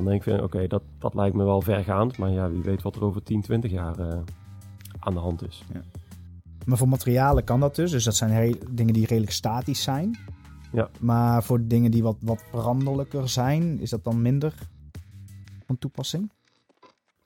[0.04, 2.18] Dan denk ik, oké, dat, dat lijkt me wel vergaand.
[2.18, 4.20] Maar ja, wie weet wat er over 10, 20 jaar eh,
[5.00, 5.64] aan de hand is.
[6.66, 7.92] Maar voor materialen kan dat dus.
[7.92, 10.18] Dus dat zijn dingen die redelijk statisch zijn.
[10.72, 10.90] Ja.
[11.00, 14.54] Maar voor dingen die wat, wat veranderlijker zijn, is dat dan minder
[15.66, 16.32] van toepassing?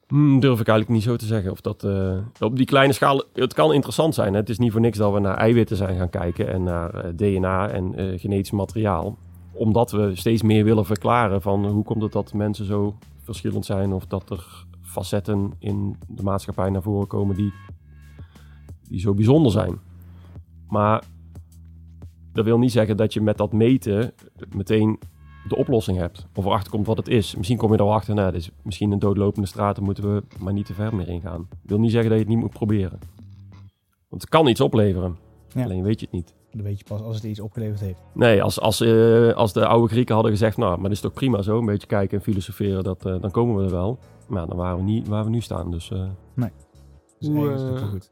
[0.07, 1.51] Hmm, durf ik eigenlijk niet zo te zeggen.
[1.51, 4.33] Of dat eh, op die kleine schaal, het kan interessant zijn.
[4.33, 4.39] Hè?
[4.39, 7.11] Het is niet voor niks dat we naar eiwitten zijn gaan kijken en naar eh,
[7.15, 9.17] DNA en eh, genetisch materiaal.
[9.53, 13.93] Omdat we steeds meer willen verklaren van hoe komt het dat mensen zo verschillend zijn
[13.93, 17.53] of dat er facetten in de maatschappij naar voren komen die,
[18.87, 19.79] die zo bijzonder zijn.
[20.67, 21.03] Maar
[22.33, 24.13] dat wil niet zeggen dat je met dat meten
[24.55, 24.99] meteen
[25.47, 26.27] de oplossing hebt.
[26.35, 27.35] Of erachter komt wat het is.
[27.35, 30.23] Misschien kom je er wel achter, nou, is misschien een doodlopende straat, daar moeten we
[30.39, 31.47] maar niet te ver meer ingaan.
[31.49, 32.99] Dat wil niet zeggen dat je het niet moet proberen.
[34.09, 35.17] Want het kan iets opleveren.
[35.53, 35.63] Ja.
[35.63, 36.33] Alleen weet je het niet.
[36.51, 37.99] Dat weet je pas als het iets opgeleverd heeft.
[38.13, 41.13] Nee, als, als, eh, als de oude Grieken hadden gezegd, nou, maar dat is toch
[41.13, 43.99] prima zo, een beetje kijken en filosoferen, dat, eh, dan komen we er wel.
[44.27, 45.71] Maar dan waren we niet waar we nu staan.
[45.71, 46.03] Dus eh,
[47.19, 48.09] Dus Hoe, is het wel goed.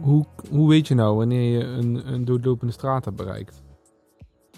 [0.00, 3.62] Hoe, hoe weet je nou wanneer je een, een doodlopende straat hebt bereikt?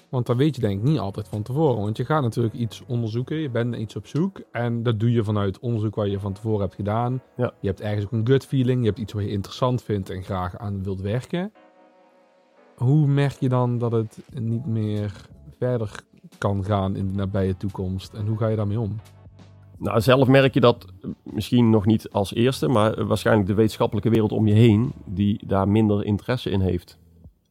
[0.09, 1.83] Want dat weet je denk ik niet altijd van tevoren.
[1.83, 4.41] Want je gaat natuurlijk iets onderzoeken, je bent naar iets op zoek.
[4.53, 7.23] En dat doe je vanuit onderzoek wat je van tevoren hebt gedaan.
[7.37, 7.53] Ja.
[7.61, 10.23] Je hebt ergens ook een gut feeling, je hebt iets wat je interessant vindt en
[10.23, 11.53] graag aan wilt werken.
[12.77, 15.13] Hoe merk je dan dat het niet meer
[15.59, 15.91] verder
[16.39, 18.13] kan gaan in de nabije toekomst?
[18.13, 19.01] En hoe ga je daarmee om?
[19.79, 20.87] Nou, zelf merk je dat
[21.23, 25.69] misschien nog niet als eerste, maar waarschijnlijk de wetenschappelijke wereld om je heen, die daar
[25.69, 26.99] minder interesse in heeft.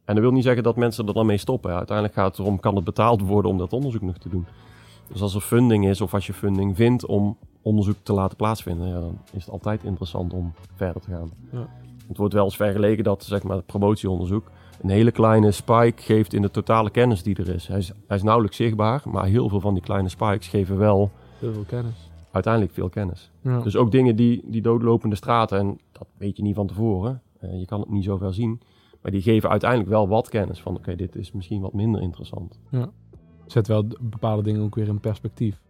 [0.06, 1.76] En dat wil niet zeggen dat mensen er dan mee stoppen.
[1.76, 4.46] Uiteindelijk gaat het erom, kan het betaald worden om dat onderzoek nog te doen.
[5.12, 8.88] Dus als er funding is, of als je funding vindt om onderzoek te laten plaatsvinden,
[8.88, 11.32] ja, dan is het altijd interessant om verder te gaan.
[11.52, 11.68] Ja.
[12.08, 14.52] Het wordt wel eens vergeleken dat, zeg maar, het promotieonderzoek
[14.84, 17.68] een hele kleine spike geeft in de totale kennis die er is.
[17.68, 21.12] Hij is, hij is nauwelijks zichtbaar, maar heel veel van die kleine spikes geven wel
[21.40, 22.10] Heel veel kennis.
[22.32, 23.32] uiteindelijk veel kennis.
[23.42, 23.60] Ja.
[23.62, 27.60] Dus ook dingen die, die doodlopende straten, en dat weet je niet van tevoren, eh,
[27.60, 28.62] je kan het niet zoveel zien,
[29.02, 32.60] maar die geven uiteindelijk wel wat kennis van, oké, dit is misschien wat minder interessant.
[33.46, 35.62] zet wel bepaalde dingen ook weer in perspectief.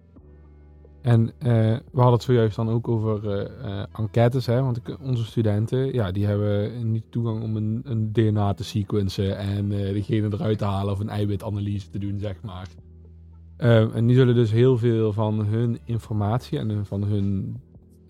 [1.03, 1.47] En eh,
[1.91, 4.61] we hadden het zojuist dan ook over eh, eh, enquêtes, hè?
[4.61, 9.37] want ik- onze studenten, ja, die hebben niet toegang om een, een DNA te sequencen
[9.37, 12.67] en degene eruit te halen of een eiwitanalyse te doen, zeg maar.
[13.93, 17.55] En die zullen dus heel veel van hun informatie en van hun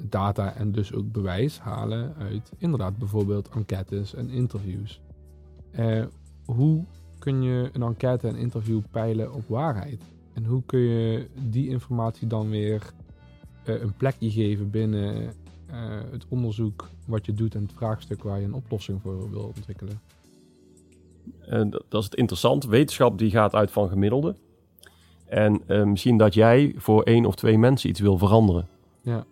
[0.10, 5.02] data en dus ook bewijs halen uit inderdaad bijvoorbeeld enquêtes en interviews.
[5.72, 6.04] Eh,
[6.46, 6.86] hoe
[7.20, 10.04] kun je een enquête en interview peilen op waarheid?
[10.34, 12.94] En hoe kun je die informatie dan weer
[13.64, 15.34] eh, een plekje geven binnen
[15.66, 19.52] eh, het onderzoek wat je doet en het vraagstuk waar je een oplossing voor wil
[19.56, 20.00] ontwikkelen?
[21.40, 22.66] En dat, dat is het interessant.
[22.66, 24.36] Wetenschap die gaat uit van gemiddelde.
[25.26, 28.68] En eh, misschien dat jij voor één of twee mensen iets wil veranderen.
[29.02, 29.26] Ja.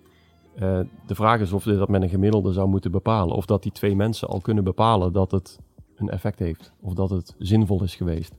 [0.55, 3.35] Eh, de vraag is of je dat met een gemiddelde zou moeten bepalen.
[3.35, 5.59] Of dat die twee mensen al kunnen bepalen dat het
[5.95, 6.73] een effect heeft.
[6.79, 8.33] Of dat het zinvol is geweest.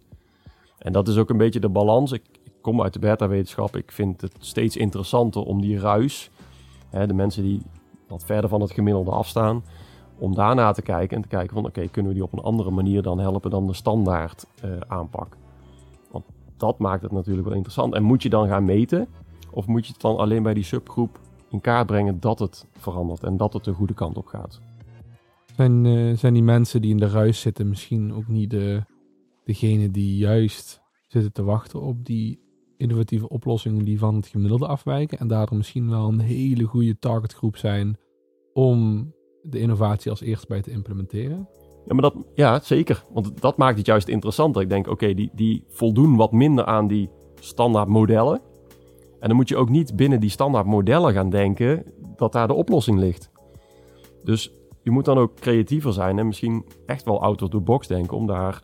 [0.78, 2.12] En dat is ook een beetje de balans.
[2.12, 2.22] Ik
[2.62, 3.76] kom uit de beta-wetenschap.
[3.76, 6.30] Ik vind het steeds interessanter om die ruis,
[6.90, 7.62] hè, de mensen die
[8.08, 9.64] wat verder van het gemiddelde afstaan,
[10.18, 12.70] om daarna te kijken en te kijken van oké, kunnen we die op een andere
[12.70, 15.36] manier dan helpen dan de standaard eh, aanpak.
[16.10, 16.24] Want
[16.56, 17.94] dat maakt het natuurlijk wel interessant.
[17.94, 19.08] En moet je dan gaan meten?
[19.50, 21.20] Of moet je het dan alleen bij die subgroep
[21.50, 24.60] in kaart brengen dat het verandert en dat het de goede kant op gaat?
[25.56, 28.82] Zijn, eh, zijn die mensen die in de ruis zitten misschien ook niet de,
[29.44, 32.41] degene die juist zitten te wachten op die
[32.82, 37.56] innovatieve oplossingen die van het gemiddelde afwijken en daardoor misschien wel een hele goede targetgroep
[37.56, 37.96] zijn
[38.52, 41.48] om de innovatie als eerst bij te implementeren?
[41.86, 43.04] Ja, maar dat, ja, zeker.
[43.12, 44.56] Want dat maakt het juist interessant.
[44.56, 48.40] Ik denk, oké, die, die voldoen wat minder aan die standaard modellen.
[49.20, 51.84] En dan moet je ook niet binnen die standaard modellen gaan denken
[52.16, 53.30] dat daar de oplossing ligt.
[54.24, 57.86] Dus je moet dan ook creatiever zijn en misschien echt wel out of the box
[57.86, 58.62] denken om daar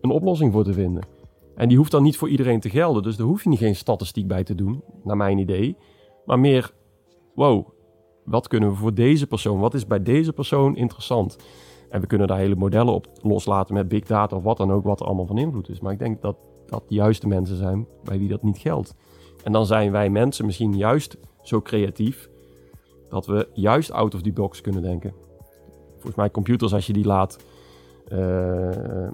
[0.00, 1.13] een oplossing voor te vinden.
[1.56, 3.02] En die hoeft dan niet voor iedereen te gelden.
[3.02, 5.76] Dus daar hoef je niet geen statistiek bij te doen, naar mijn idee.
[6.24, 6.72] Maar meer,
[7.34, 7.68] wow,
[8.24, 9.58] wat kunnen we voor deze persoon?
[9.58, 11.36] Wat is bij deze persoon interessant?
[11.90, 14.84] En we kunnen daar hele modellen op loslaten met big data of wat dan ook,
[14.84, 15.80] wat er allemaal van invloed is.
[15.80, 16.36] Maar ik denk dat
[16.66, 18.94] dat de juiste mensen zijn bij wie dat niet geldt.
[19.42, 22.28] En dan zijn wij mensen misschien juist zo creatief
[23.08, 25.14] dat we juist out of the box kunnen denken.
[25.92, 27.44] Volgens mij computers, als je die laat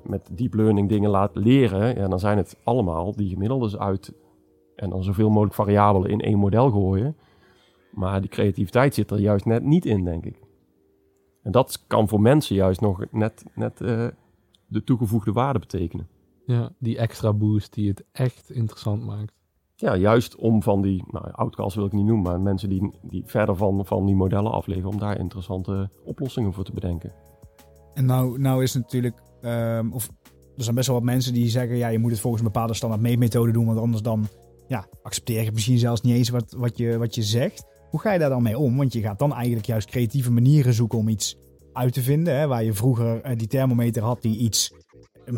[0.03, 4.13] met deep learning dingen laat leren, ja, dan zijn het allemaal die gemiddeldes uit
[4.81, 7.17] en dan zoveel mogelijk variabelen in één model gooien.
[7.91, 10.41] Maar die creativiteit zit er juist net niet in, denk ik.
[11.43, 14.07] En dat kan voor mensen juist nog net, net eh,
[14.67, 16.09] de toegevoegde waarde betekenen.
[16.47, 19.33] Ja, die extra boost die het echt interessant maakt.
[19.75, 23.23] Ja, juist om van die, nou, outcasts wil ik niet noemen, maar mensen die, die
[23.27, 27.13] verder van, van die modellen afleven, om daar interessante oplossingen voor te bedenken.
[27.95, 30.11] En nou, nou is het natuurlijk, ehm, of
[30.57, 32.75] er zijn best wel wat mensen die zeggen, ja, je moet het volgens een bepaalde
[32.75, 34.29] standaard meetmethode doen, want anders dan
[34.69, 37.65] ja, accepteer je misschien zelfs niet eens wat, wat, je, wat je zegt.
[37.91, 38.77] Hoe ga je daar dan mee om?
[38.77, 41.37] Want je gaat dan eigenlijk juist creatieve manieren zoeken om iets
[41.73, 42.39] uit te vinden.
[42.39, 42.47] Hè?
[42.47, 44.75] Waar je vroeger eh, die thermometer had die iets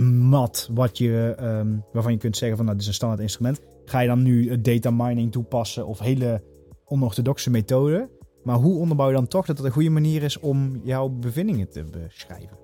[0.01, 3.61] mat, wat je, ehm, waarvan je kunt zeggen van nou, dit is een standaard instrument.
[3.85, 6.43] Ga je dan nu het data mining toepassen of hele
[6.85, 8.11] onorthodoxe methoden.
[8.43, 11.71] Maar hoe onderbouw je dan toch dat het een goede manier is om jouw bevindingen
[11.71, 12.57] te beschrijven?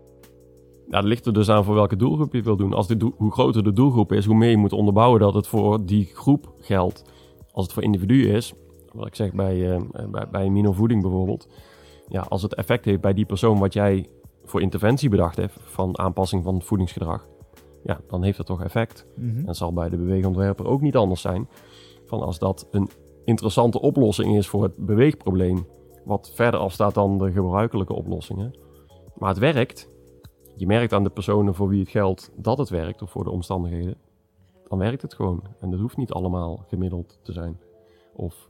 [0.89, 2.73] Ja, dat ligt er dus aan voor welke doelgroep je wil doen.
[2.73, 5.87] Als de hoe groter de doelgroep is, hoe meer je moet onderbouwen dat het voor
[5.87, 7.05] die groep geldt.
[7.53, 8.55] Als het voor individuen is,
[8.93, 11.49] wat ik zeg bij, eh, bij, bij minovoeding bijvoorbeeld.
[12.09, 14.07] Ja, als het effect heeft bij die persoon wat jij
[14.45, 17.29] voor interventie bedacht hebt, van aanpassing van het voedingsgedrag.
[17.83, 19.07] Ja, dan heeft dat toch effect.
[19.17, 19.47] Mhm.
[19.47, 21.49] En zal bij de beweegontwerper ook niet anders zijn.
[22.07, 22.89] Van als dat een
[23.29, 25.67] interessante oplossing is voor het beweegprobleem,
[26.05, 28.55] wat verder afstaat dan de gebruikelijke oplossingen.
[29.15, 29.89] Maar het werkt.
[30.57, 33.31] Je merkt aan de personen voor wie het geldt dat het werkt, of voor de
[33.31, 33.97] omstandigheden.
[34.69, 35.43] Dan werkt het gewoon.
[35.61, 37.61] En dat hoeft niet allemaal gemiddeld te zijn.
[38.15, 38.49] Of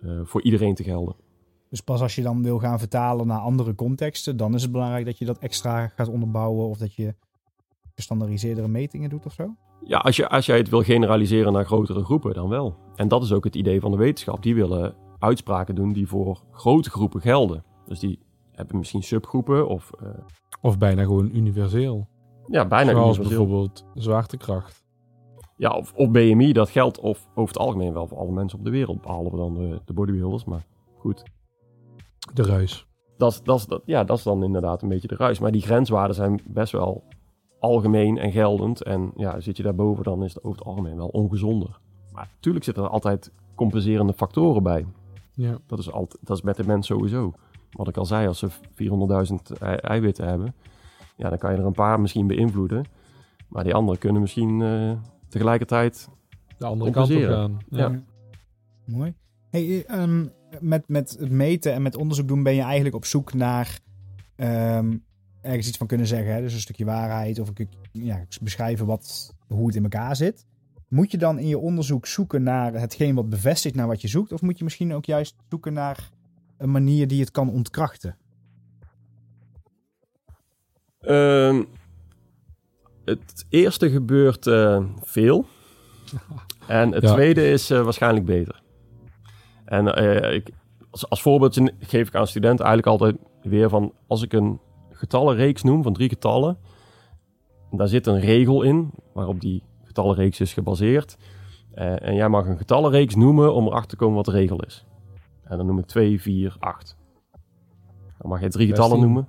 [0.00, 1.14] eh, voor iedereen te gelden.
[1.68, 5.04] Dus pas als je dan wil gaan vertalen naar andere contexten, dan is het belangrijk
[5.04, 7.14] dat je dat extra gaat onderbouwen of dat je
[7.94, 9.54] gestandaardiseerdere metingen doet of zo.
[9.84, 12.74] Ja, als, je, als jij het wil generaliseren naar grotere groepen, dan wel.
[12.94, 14.42] En dat is ook het idee van de wetenschap.
[14.42, 17.64] Die willen uitspraken doen die voor grote groepen gelden.
[17.86, 18.18] Dus die
[18.52, 20.08] hebben misschien subgroepen of eh,
[20.60, 22.06] Of bijna gewoon universeel.
[22.46, 23.38] ja, bijna Zoals universeel.
[23.46, 24.84] bijvoorbeeld zwaartekracht.
[25.56, 28.64] Ja, of, of BMI, dat geldt of, over het algemeen wel voor alle mensen op
[28.64, 29.00] de wereld.
[29.02, 30.66] Behalve dan de, de bodybuilders, maar
[30.98, 31.22] goed.
[32.34, 32.86] De ruis.
[33.16, 35.38] Dat, dat, dat, ja, dat is dan inderdaad een beetje de ruis.
[35.38, 37.04] Maar die grenswaarden zijn best wel
[37.62, 38.82] algemeen en geldend.
[38.82, 41.78] En ja, zit je daarboven, dan is het over het algemeen wel ongezonder.
[42.12, 44.86] Maar natuurlijk zitten er altijd compenserende factoren bij.
[45.34, 45.58] Ja.
[45.66, 47.32] Dat is, altijd, dat is met de mens sowieso.
[47.70, 50.54] Wat ik al zei, als ze 400.000 ei- eiwitten hebben,
[51.16, 52.84] ja, dan kan je er een paar misschien beïnvloeden.
[53.48, 54.92] Maar die anderen kunnen misschien eh,
[55.28, 56.08] tegelijkertijd.
[56.58, 57.36] De andere kant op Compenseren.
[57.38, 57.58] gaan.
[57.68, 57.88] Ja.
[57.88, 58.02] Ja.
[58.96, 59.14] Mooi.
[59.50, 60.26] Hey, ehm,
[60.60, 63.78] met, met het meten en met onderzoek doen ben je eigenlijk op zoek naar
[64.36, 64.96] ehm,
[65.42, 66.32] ergens iets van kunnen zeggen.
[66.34, 66.40] Hè?
[66.40, 70.46] Dus een stukje waarheid of een, ja, beschrijven wat, hoe het in elkaar zit.
[70.88, 74.32] Moet je dan in je onderzoek zoeken naar hetgeen wat bevestigt naar wat je zoekt?
[74.32, 76.10] Of moet je misschien ook juist zoeken naar
[76.58, 78.16] een manier die het kan ontkrachten?
[81.00, 81.62] Ehm,
[83.04, 85.46] het eerste gebeurt eh, veel.
[86.66, 87.12] En het Ja.
[87.12, 88.62] tweede is eh, waarschijnlijk beter.
[89.64, 90.50] En eh, ik,
[90.90, 93.92] als, als voorbeeldje geef ik aan studenten eigenlijk altijd weer van...
[94.06, 94.60] als ik een
[95.02, 96.58] getallenreeks noem van drie getallen...
[97.70, 101.16] daar zit een regel in waarop die getallenreeks is gebaseerd.
[101.74, 104.84] Eh, en jij mag een getallenreeks noemen om erachter te komen wat de regel is.
[105.44, 106.96] En dan noem ik 2, 4, 8.
[108.18, 109.12] Dan mag je drie getallen 16.
[109.12, 109.28] noemen.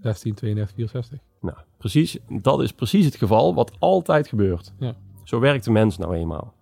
[0.00, 1.18] 16, 32, 64.
[1.40, 4.72] Nou, precies, dat is precies het geval wat altijd gebeurt.
[4.78, 4.94] Ja.
[5.22, 6.54] Zo werkt de mens nou eenmaal.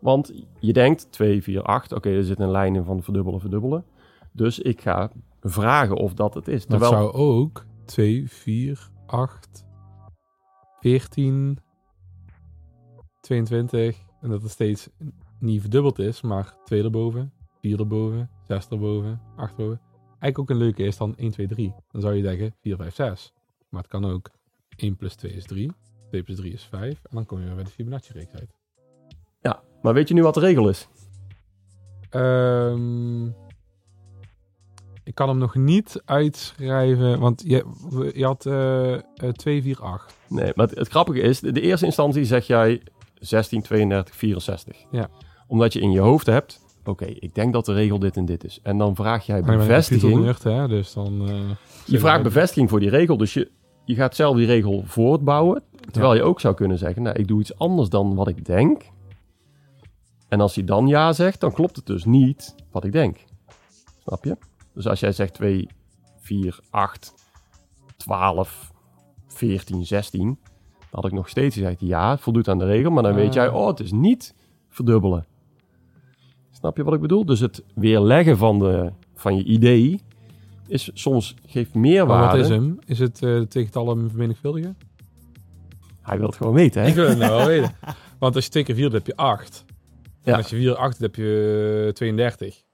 [0.00, 3.84] Want je denkt 2, 4, 8, oké, er zit een lijn in van verdubbelen, verdubbelen.
[4.32, 5.10] Dus ik ga
[5.50, 6.66] vragen of dat het is.
[6.66, 9.64] Dat Terwijl, zou ook 2, 4, 8,
[10.80, 11.58] 14,
[13.20, 14.04] 22.
[14.20, 14.88] En dat het steeds
[15.38, 19.80] niet verdubbeld is, maar 2 erboven, 4 erboven, 6 erboven, 8 erboven.
[20.18, 21.74] Eigenlijk ook een leuke is dan 1, 2, 3.
[21.90, 23.32] Dan zou je zeggen 4, 5, 6.
[23.68, 24.30] Maar het kan ook
[24.76, 25.72] 1 plus 2 is 3,
[26.08, 26.90] 2 plus 3 is 5.
[26.92, 28.54] En dan kom je weer bij de Fibonacci-reeks uit.
[29.40, 30.88] ja, maar weet je nu wat de regel is?
[32.10, 33.28] Ehm,
[35.06, 37.64] ik kan hem nog niet uitschrijven, want je,
[38.14, 39.00] je had eh eh,
[39.32, 40.14] 2, 4, 8.
[40.28, 42.82] Nee, maar het, het grappige is, de, eerste instantie zeg jij
[43.14, 44.76] 16, 32, 64.
[44.90, 45.08] Ja.
[45.46, 48.44] Omdat je in je hoofd hebt, oké, ik denk dat de regel dit en dit
[48.44, 48.60] is.
[48.62, 50.20] En dan vraag jij bevestiging.
[50.20, 51.28] Nerd, hè, dus dan...
[51.28, 51.34] eh,
[51.84, 53.50] Je vraagt bevestiging voor die regel, dus je,
[53.84, 55.62] je gaat zelf die regel voortbouwen.
[55.90, 58.82] Terwijl je ook zou kunnen zeggen, nou, ik doe iets anders dan wat ik denk.
[60.28, 63.24] En als hij dan ja zegt, dan klopt het dus niet wat ik denk.
[64.02, 64.36] Snap je?
[64.76, 65.68] Dus als jij zegt 2,
[66.20, 67.14] 4, 8,
[67.96, 68.72] 12,
[69.26, 70.38] 14, 16,
[70.78, 72.90] dan had ik nog steeds gezegd, ja, het voldoet aan de regel.
[72.90, 73.34] Maar dan weet Ah.
[73.34, 74.34] jij, oh, het is niet
[74.68, 75.26] verdubbelen.
[76.50, 77.24] Snap je wat ik bedoel?
[77.24, 80.00] Dus het weerleggen van, de, van je idee
[80.66, 82.36] is soms geeft meer Maar waarde.
[82.36, 82.78] wat is hem?
[82.86, 84.76] Is het eh de tegentallen vermenigvuldigen?
[86.02, 86.88] Hij wil het gewoon weten, hè?
[86.88, 87.74] Ik wil het nou wel weten.
[88.18, 89.64] Want als je twee keer 4 hebt, heb je 8.
[90.22, 90.32] Ja.
[90.32, 92.64] En als je 4 8 hebt, heb je eh, 32.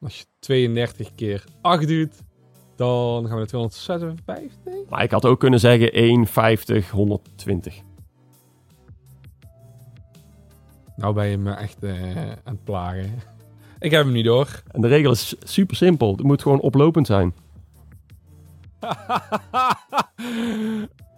[0.00, 2.22] Als je 32 keer 8 doet,
[2.76, 4.88] Dan gaan we naar 256.
[4.88, 7.74] Maar ik had ook kunnen zeggen 1, 50, 120.
[10.96, 13.12] Nou ben je me echt eh, aan het plagen.
[13.78, 14.62] Ik heb hem niet door.
[14.70, 16.10] En de regel is super simpel.
[16.12, 17.34] Het moet gewoon oplopend zijn.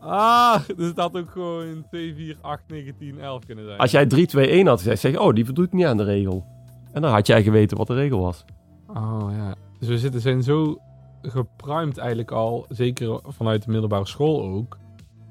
[0.00, 3.78] ah, dus het had ook gewoon 2, 4, 8, 9, 10, 11 kunnen zijn.
[3.78, 6.04] Als jij 3, 2, 1 had gezegd, zeg je, oh, die voldoet niet aan de
[6.04, 6.46] regel.
[6.92, 8.44] En dan had jij geweten wat de regel was.
[8.94, 9.54] Oh ja.
[9.78, 10.80] Dus we zitten, zijn zo
[11.22, 14.78] geprimed eigenlijk al, zeker vanuit de middelbare school ook,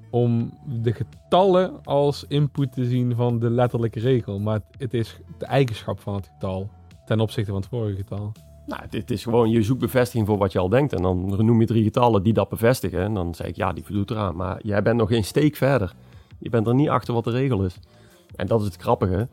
[0.10, 4.40] om de getallen als input te zien van de letterlijke regel.
[4.40, 6.70] Maar het is de eigenschap van het getal
[7.06, 8.32] ten opzichte van het vorige getal.
[8.66, 10.94] Nou, dit is gewoon, je zoekt bevestiging voor wat je al denkt.
[10.94, 13.02] En dan noem je drie getallen die dat bevestigen.
[13.02, 14.36] En dan zeg ik, ja, die voldoet eraan.
[14.36, 15.94] Maar jij bent nog geen steek verder.
[16.40, 17.80] Je bent er niet achter wat de regel is.
[18.36, 19.28] En dat is het grappige.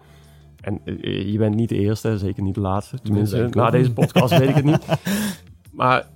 [0.66, 2.98] En eh, je bent niet de eerste, zeker niet de laatste.
[3.00, 4.86] Tenminste, na deze podcast weet ik het niet.
[5.72, 6.08] Maar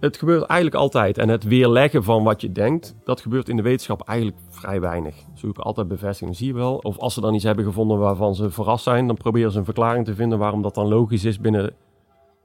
[0.00, 1.18] het gebeurt eigenlijk altijd.
[1.18, 5.14] En het weerleggen van wat je denkt, dat gebeurt in de wetenschap eigenlijk vrij weinig.
[5.34, 6.76] Zoek altijd bevestiging, zie je wel.
[6.76, 9.64] Of als ze dan iets hebben gevonden waarvan ze verrast zijn, dan proberen ze een
[9.64, 11.74] verklaring te vinden waarom dat dan logisch is binnen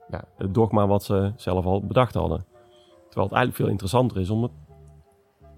[0.10, 2.45] ja, het dogma wat ze zelf al bedacht hadden.
[3.08, 4.52] Terwijl het eigenlijk veel interessanter is om het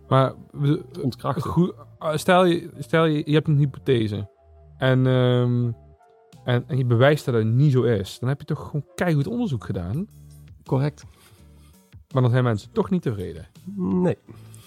[0.07, 1.41] Maar we- te ontkrachten.
[1.51, 4.29] goed, uh, stel, je, stel je, je hebt een hypothese
[4.77, 5.71] en, ehm,
[6.43, 9.27] en, en je bewijst dat het niet zo is, dan heb je toch gewoon keihard
[9.27, 10.07] onderzoek gedaan.
[10.65, 11.03] Correct.
[12.13, 13.47] Maar dan zijn mensen toch niet tevreden.
[13.75, 14.17] Nee,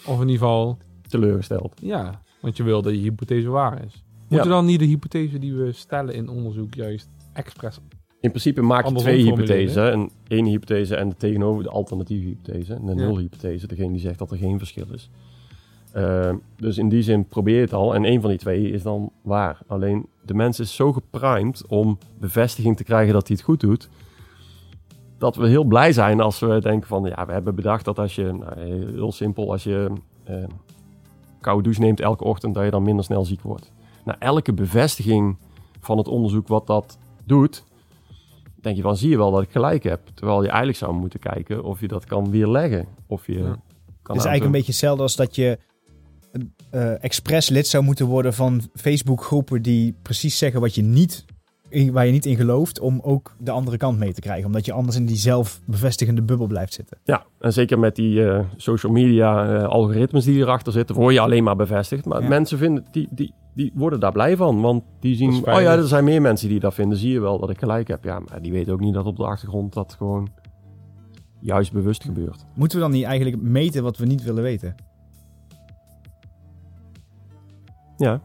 [0.06, 1.72] Of in ieder geval, teleurgesteld.
[1.80, 4.04] ja, want je wil dat je hypothese waar is.
[4.28, 7.78] Moeten dan niet de hypothese die we stellen in onderzoek juist expres...
[8.20, 9.92] In principe maak je twee hypothesen.
[9.92, 12.74] Een ene hypothese en de tegenover de alternatieve hypothese.
[12.74, 13.06] En de Ja.
[13.06, 15.10] nulhypothese, degene die zegt dat er geen verschil is.
[15.96, 17.94] Uh, dus in die zin probeer je het al.
[17.94, 19.58] En een van die twee is dan waar.
[19.66, 23.88] Alleen de mens is zo geprimed om bevestiging te krijgen dat hij het goed doet.
[25.18, 27.04] Dat we heel blij zijn als we denken van...
[27.04, 28.32] Ja, we hebben bedacht dat als je...
[28.32, 28.60] Nou,
[28.92, 29.90] heel simpel, als je
[30.30, 30.44] uh,
[31.40, 32.54] koude douche neemt elke ochtend...
[32.54, 33.72] dat je dan minder snel ziek wordt.
[34.04, 35.36] Nou, elke bevestiging
[35.80, 37.64] van het onderzoek wat dat doet
[38.66, 40.00] denk je van, zie je wel dat ik gelijk heb.
[40.14, 42.86] Terwijl je eigenlijk zou moeten kijken of je dat kan weerleggen.
[43.06, 43.40] Of je Ja.
[43.42, 45.58] kan Het is eigenlijk een beetje hetzelfde als dat je
[46.74, 51.24] uh, expres lid zou moeten worden van Facebook groepen die precies zeggen wat je niet,
[51.92, 54.46] waar je niet in gelooft, om ook de andere kant mee te krijgen.
[54.46, 56.98] Omdat je anders in die zelfbevestigende bubbel blijft zitten.
[57.04, 61.20] Ja, en zeker met die uh, social media uh, algoritmes die erachter zitten, word je
[61.20, 62.04] alleen maar bevestigd.
[62.04, 62.28] Maar Ja.
[62.28, 64.60] mensen vinden, die, die, die worden daar blij van.
[64.60, 66.98] Want die zien, oh ja, er zijn meer mensen die dat vinden.
[66.98, 68.04] Zie je wel dat ik gelijk heb.
[68.04, 70.28] Ja, maar die weten ook niet dat op de achtergrond dat gewoon
[71.40, 72.44] juist bewust gebeurt.
[72.54, 74.74] Moeten we dan niet eigenlijk meten wat we niet willen weten?
[77.96, 78.20] Ja.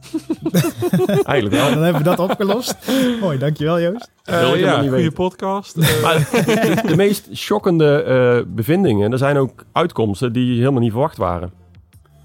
[1.32, 1.70] Eigenlijk wel.
[1.74, 2.92] Dan hebben we dat opgelost.
[3.20, 4.10] Mooi, dankjewel Joost.
[4.24, 5.76] Eh, helemaal ja, goede podcast.
[5.78, 10.90] Eh, Maar de, de meest shockerende eh, bevindingen, er zijn ook uitkomsten die helemaal niet
[10.92, 11.52] verwacht waren.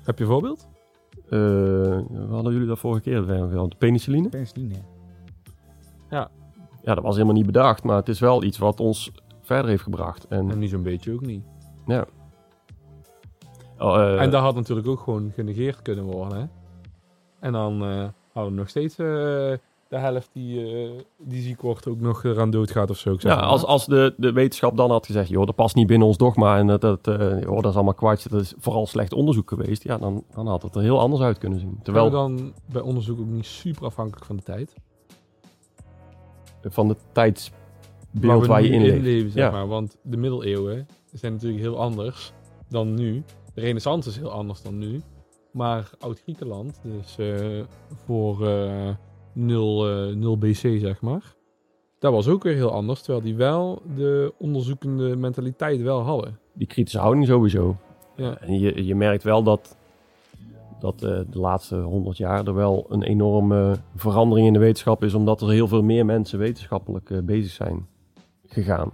[0.03, 0.67] heb je een voorbeeld?
[1.25, 3.69] Eh, we hadden jullie dat vorige keer wel.
[3.69, 4.29] De penicilline?
[4.29, 4.75] Penicilline.
[6.83, 9.83] Ja, dat was helemaal niet bedacht, maar het is wel iets wat ons verder heeft
[9.83, 10.27] gebracht.
[10.27, 11.43] En, En niet zo'n beetje ook niet.
[13.77, 16.37] oh, eh, en dat had natuurlijk ook gewoon genegeerd kunnen worden.
[16.37, 16.45] Hè?
[17.45, 19.05] En dan eh, hadden we nog steeds eh,
[19.87, 23.13] de helft die, eh, die ziek wordt ook nog eraan doodgaat of zo.
[23.13, 23.47] Ik zeg ja, maar.
[23.47, 26.57] als, als de, de wetenschap dan had gezegd, joh, dat past niet binnen ons dogma
[26.57, 26.99] en dat, dat,
[27.41, 30.61] joh, dat is allemaal kwartje, dat is vooral slecht onderzoek geweest, ja, dan, dan had
[30.61, 31.79] het er heel anders uit kunnen zien.
[31.83, 34.73] Terwijl we dan bij onderzoek ook niet super afhankelijk van de tijd.
[36.61, 39.01] van de tijdsbeeld waar, je in leeft.
[39.01, 39.51] leven, zeg Ja.
[39.51, 39.67] maar.
[39.67, 42.33] Want de middeleeuwen zijn natuurlijk heel anders
[42.69, 43.23] dan nu.
[43.53, 45.01] De renaissance is heel anders dan nu.
[45.55, 47.63] Maar Oud-Griekenland, dus eh,
[48.05, 48.89] voor eh
[49.35, 51.35] 0, eh, 0 BC zeg maar.
[51.99, 56.39] Dat was ook weer heel anders, terwijl die wel de onderzoekende mentaliteit wel hadden.
[56.53, 57.75] Die kritische houding sowieso.
[58.15, 58.37] Ja.
[58.37, 59.77] En je, je merkt wel dat,
[60.79, 65.13] dat eh, de laatste honderd jaar er wel een enorme verandering in de wetenschap is,
[65.13, 67.87] omdat er heel veel meer mensen wetenschappelijk eh, bezig zijn
[68.45, 68.91] gegaan.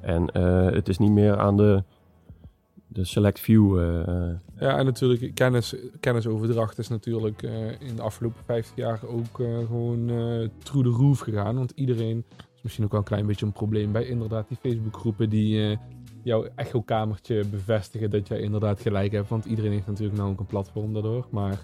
[0.00, 0.38] En
[0.74, 1.82] het is niet meer aan de,
[2.86, 3.78] de select few.
[4.58, 9.58] Ja, en natuurlijk kennis, kennisoverdracht is natuurlijk eh, in de afgelopen 50 jaar ook eh,
[9.58, 11.56] gewoon eh through the roof gegaan.
[11.56, 15.30] Want iedereen, is misschien ook wel een klein beetje een probleem bij inderdaad die Facebookgroepen
[15.30, 15.78] die
[16.22, 19.28] jouw echokamertje bevestigen dat jij inderdaad gelijk hebt.
[19.28, 21.26] Want iedereen heeft natuurlijk nou ook een platform daardoor.
[21.30, 21.58] Maar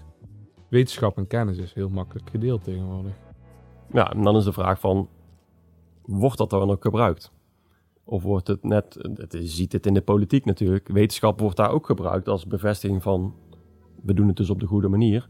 [0.69, 3.13] wetenschap en kennis is heel makkelijk gedeeld tegenwoordig.
[3.93, 5.09] ja, en dan is de vraag van,
[6.05, 7.32] wordt dat dan ook gebruikt?
[8.05, 11.71] Of wordt het net, het je ziet het in de politiek natuurlijk, wetenschap wordt daar
[11.71, 13.33] ook gebruikt als bevestiging van,
[14.01, 15.27] we doen het dus op de goede manier.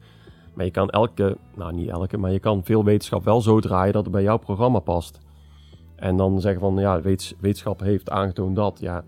[0.54, 3.94] Maar je kan elke, nou niet elke, maar je kan veel wetenschap wel zo draaien
[3.94, 5.20] dat het bij jouw programma past.
[5.96, 9.04] En dan zeggen van, ja, wetens- wetenschap heeft aangetoond dat, ja,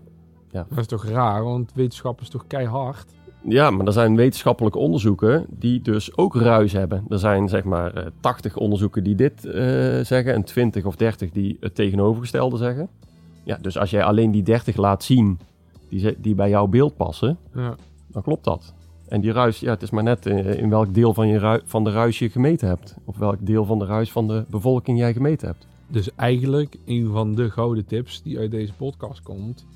[0.50, 3.14] ja, Dat is toch raar, want wetenschap is toch keihard?
[3.48, 7.04] Ja, maar er zijn wetenschappelijke onderzoeken die dus ook ruis hebben.
[7.08, 9.54] Er zijn zeg maar eh, 80 onderzoeken die dit eh,
[10.02, 12.88] zeggen en 20 of 30 die het tegenovergestelde zeggen.
[13.46, 15.38] Ja, dus als jij alleen die 30 laat zien
[15.88, 17.76] die, die bij jouw beeld passen, Ja.
[18.06, 18.74] dan klopt dat.
[19.08, 21.84] En die ruis, ja, het is maar net eh, in welk deel van, je van
[21.84, 22.94] de ruis je gemeten hebt.
[23.04, 25.66] Of welk deel van de ruis van de bevolking jij gemeten hebt.
[25.88, 29.66] Dus eigenlijk een van de gouden tips die uit deze podcast komt,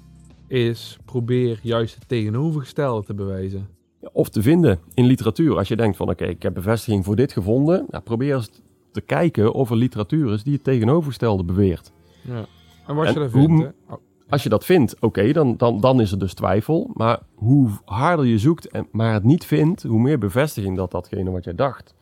[0.47, 3.69] is probeer juist het tegenovergestelde te bewijzen.
[4.01, 5.57] Ja, Of te vinden in literatuur.
[5.57, 7.87] Als je denkt van oké, ik heb bevestiging voor dit gevonden.
[7.91, 8.51] Ja, probeer eens
[8.93, 11.93] te kijken of er literatuur is die het tegenovergestelde beweert.
[12.23, 12.47] Ja.
[12.91, 13.73] En wat En je vindt?
[13.89, 13.97] Oh,
[14.29, 16.91] Als je dat vindt, oké, dan, dan, dan is er dus twijfel.
[16.95, 21.31] Maar hoe harder je zoekt, en, maar het niet vindt, hoe meer bevestiging dat datgene
[21.31, 21.95] wat jij dacht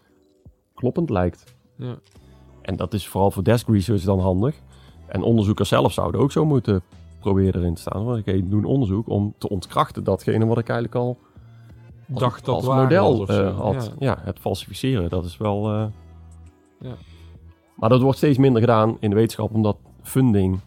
[0.74, 1.55] kloppend lijkt.
[1.76, 1.99] ja.
[2.62, 4.57] En dat is vooral voor desk research dan handig.
[5.07, 6.82] En onderzoekers zelf zouden ook zo moeten
[7.20, 8.05] proberen erin te staan.
[8.05, 11.18] Want oké, doe een onderzoek om te ontkrachten datgene wat ik eigenlijk al
[12.12, 13.93] als, Dacht dat als waar model eh, had.
[13.99, 14.14] ja.
[14.14, 14.18] Ja.
[14.24, 15.72] het falsificeren, dat is wel...
[15.72, 15.86] eh,
[16.80, 16.95] Ja.
[17.74, 20.61] Maar dat wordt steeds minder gedaan in de wetenschap, omdat funding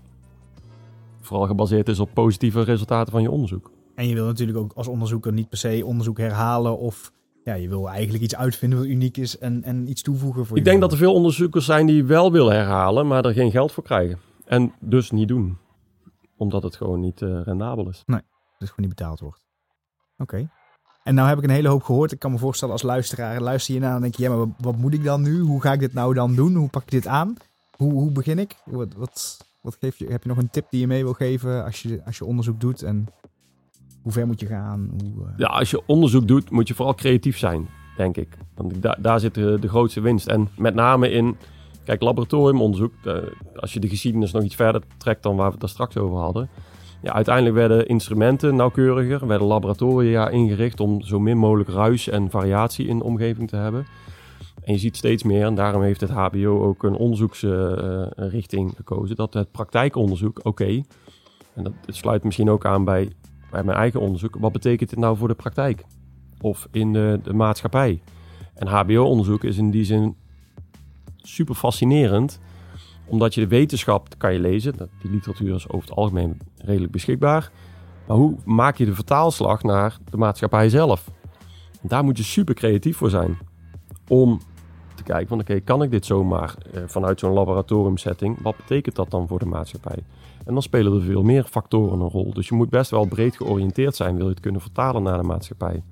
[1.31, 3.71] vooral gebaseerd is op positieve resultaten van je onderzoek.
[3.95, 7.11] En je wil natuurlijk ook als onderzoeker niet per se onderzoek herhalen of
[7.43, 10.63] ja, je wil eigenlijk iets uitvinden wat uniek is en, en iets toevoegen voor Ik
[10.63, 13.83] denk dat er veel onderzoekers zijn die wel willen herhalen, maar er geen geld voor
[13.83, 14.19] krijgen.
[14.45, 15.57] En dus niet doen.
[16.37, 18.03] Omdat het gewoon niet eh, rendabel is.
[18.05, 18.23] dat
[18.57, 19.45] het gewoon niet betaald wordt.
[20.17, 20.49] Oké.
[21.03, 22.11] En nou heb ik een hele hoop gehoord.
[22.11, 24.49] Ik kan me voorstellen als luisteraar, luister je naar en denk je, ja, maar wat,
[24.57, 25.39] wat moet ik dan nu?
[25.39, 26.55] Hoe ga ik dit nou dan doen?
[26.55, 27.35] Hoe pak ik dit aan?
[27.77, 28.55] Hoe, hoe begin ik?
[28.65, 31.63] Wat, wat, wat geef je, heb je nog een tip die je mee wil geven
[31.63, 32.81] als je, als je onderzoek doet?
[32.83, 33.07] En
[34.01, 34.89] hoe ver moet je gaan?
[35.03, 38.37] Hoe, eh, Ja, als je onderzoek doet, moet je vooral creatief zijn, denk ik.
[38.55, 40.27] Want da- daar zit de, grootste winst.
[40.27, 41.35] En met name in,
[41.83, 42.93] kijk, laboratoriumonderzoek.
[43.05, 43.15] eh,
[43.55, 46.17] als je de geschiedenis nog iets verder trekt dan waar we het daar straks over
[46.17, 46.49] hadden.
[47.01, 52.87] Ja, uiteindelijk werden instrumenten nauwkeuriger, werden laboratoria ingericht om zo min mogelijk ruis en variatie
[52.87, 53.85] in de omgeving te hebben.
[54.63, 59.33] En je ziet steeds meer, en daarom heeft het HBO ook een onderzoeksrichting gekozen, dat
[59.33, 60.81] het praktijkonderzoek, oké,
[61.53, 63.11] en dat sluit misschien ook aan bij
[63.51, 65.85] bij mijn eigen onderzoek, wat betekent dit nou voor de praktijk?
[66.41, 68.01] Of in de, de maatschappij?
[68.53, 70.15] En HBO-onderzoek is in die zin
[71.17, 72.39] super fascinerend,
[73.05, 74.89] omdat je de wetenschap kan je lezen.
[75.01, 77.51] Die literatuur is over het algemeen redelijk beschikbaar.
[78.07, 81.11] Maar hoe maak je de vertaalslag naar de maatschappij zelf?
[81.81, 83.37] Daar moet je super creatief voor zijn.
[84.07, 84.39] Om
[84.95, 88.41] te kijken van oké, kan ik dit zomaar eh, vanuit zo'n laboratoriumsetting?
[88.41, 90.03] Wat betekent dat dan voor de maatschappij?
[90.45, 92.33] En dan spelen er veel meer factoren een rol.
[92.33, 95.23] Dus je moet best wel breed georiënteerd zijn, wil je het kunnen vertalen naar de
[95.23, 95.83] maatschappij.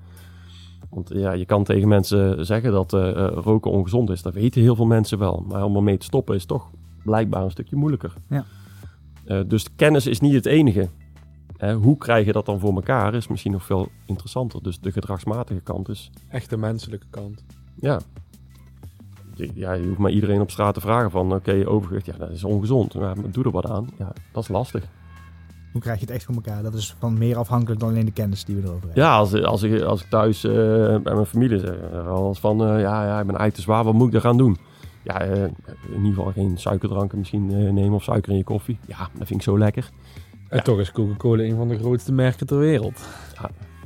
[0.90, 4.22] Want ja, je kan tegen mensen zeggen dat eh, eh, roken ongezond is.
[4.22, 5.44] Dat weten heel veel mensen wel.
[5.48, 6.70] Maar om ermee te stoppen is toch
[7.04, 8.12] blijkbaar een stukje moeilijker.
[8.28, 8.44] Ja.
[9.24, 10.88] Eh, dus de kennis is niet het enige.
[11.56, 14.62] Eh, hoe krijg je dat dan voor elkaar is misschien nog veel interessanter.
[14.62, 17.44] Dus de gedragsmatige kant is, Echt de menselijke kant.
[17.80, 18.00] ja...
[19.40, 22.30] Je- Ja, je hoeft maar iedereen op straat te vragen van, oké, overgewicht, ja, dat
[22.30, 22.94] is ongezond.
[22.94, 23.88] Maar doe er wat aan.
[23.98, 24.84] Ja, dat is lastig.
[25.72, 26.62] Hoe krijg je het echt voor elkaar?
[26.62, 29.02] Dat is van meer afhankelijk dan alleen de kennis die we erover hebben.
[29.02, 30.52] Ja, als, als, ik, als ik thuis eh,
[31.02, 31.74] bij mijn familie zeg,
[32.08, 34.36] eens van, eh, ja, ja, ik ben eigenlijk te zwaar, wat moet ik er gaan
[34.36, 34.56] doen?
[35.02, 35.52] Ja, eh, in
[35.96, 38.78] ieder geval geen suikerdranken misschien eh, nemen of suiker in je koffie.
[38.86, 39.90] Ja, dat vind ik zo lekker.
[40.48, 40.62] En Ja.
[40.62, 43.00] toch is Coca-Cola een van de grootste merken ter wereld.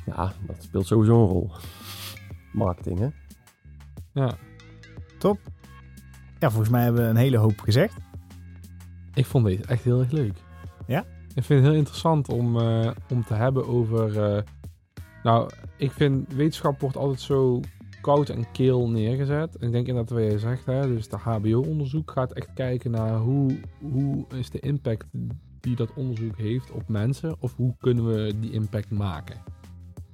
[0.07, 1.51] Ja, dat speelt sowieso een rol.
[2.53, 3.09] Marketing, hè?
[4.13, 4.35] Ja.
[6.39, 7.97] Ja, volgens mij hebben we een hele hoop gezegd.
[9.15, 10.37] Ik vond deze echt heel erg leuk.
[10.87, 11.05] Ja?
[11.35, 14.23] Ik vind het heel interessant om, eh, om te hebben over...
[14.23, 14.43] eh,
[15.23, 17.61] nou, ik vind wetenschap wordt altijd zo
[18.01, 19.57] koud en keel neergezet.
[19.57, 23.17] En ik denk inderdaad wat jij zegt, hè, dus de HBO-onderzoek gaat echt kijken naar
[23.19, 25.07] hoe, hoe is de impact
[25.61, 27.37] die dat onderzoek heeft op mensen.
[27.39, 29.37] Of hoe kunnen we die impact maken.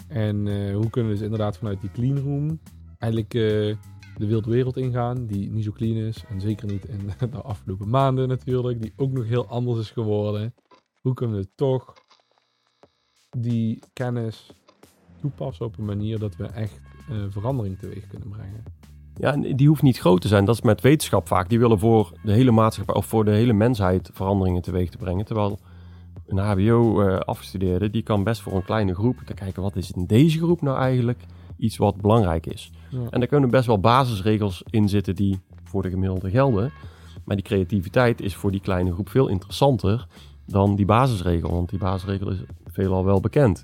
[0.09, 2.61] En eh, hoe kunnen we dus inderdaad vanuit die clean room
[2.99, 3.35] eigenlijk
[4.21, 6.25] de wilde wereld ingaan, die niet zo clean is.
[6.29, 10.55] En zeker niet in de afgelopen maanden natuurlijk, die ook nog heel anders is geworden.
[11.01, 11.95] Hoe kunnen we toch
[13.39, 14.51] die kennis
[15.21, 18.65] toepassen op een manier dat we echt eh, verandering teweeg kunnen brengen?
[19.15, 20.45] Ja, en die hoeft niet groot te zijn.
[20.45, 21.49] Dat is met wetenschap vaak.
[21.49, 25.25] Die willen voor de hele maatschappij of voor de hele mensheid veranderingen teweeg te brengen.
[25.25, 25.59] Terwijl
[26.27, 30.39] een HBO-afgestudeerde, die kan best voor een kleine groep te kijken wat is in deze
[30.39, 31.27] groep nou eigenlijk
[31.61, 32.71] iets wat belangrijk is.
[32.89, 32.99] Ja.
[33.11, 36.73] En daar kunnen best wel basisregels in zitten die voor de gemiddelde gelden.
[37.25, 40.07] Maar die creativiteit is voor die kleine groep veel interessanter
[40.47, 41.51] dan die basisregel.
[41.51, 43.63] Want die basisregel is veelal wel bekend.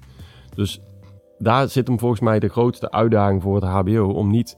[0.55, 0.81] Dus
[1.39, 4.13] daar zit hem volgens mij de grootste uitdaging voor het HBO.
[4.13, 4.57] Om niet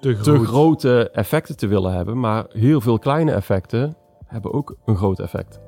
[0.00, 2.20] Te te grote effecten te willen hebben.
[2.20, 5.60] Maar heel veel kleine effecten hebben ook een groot effect.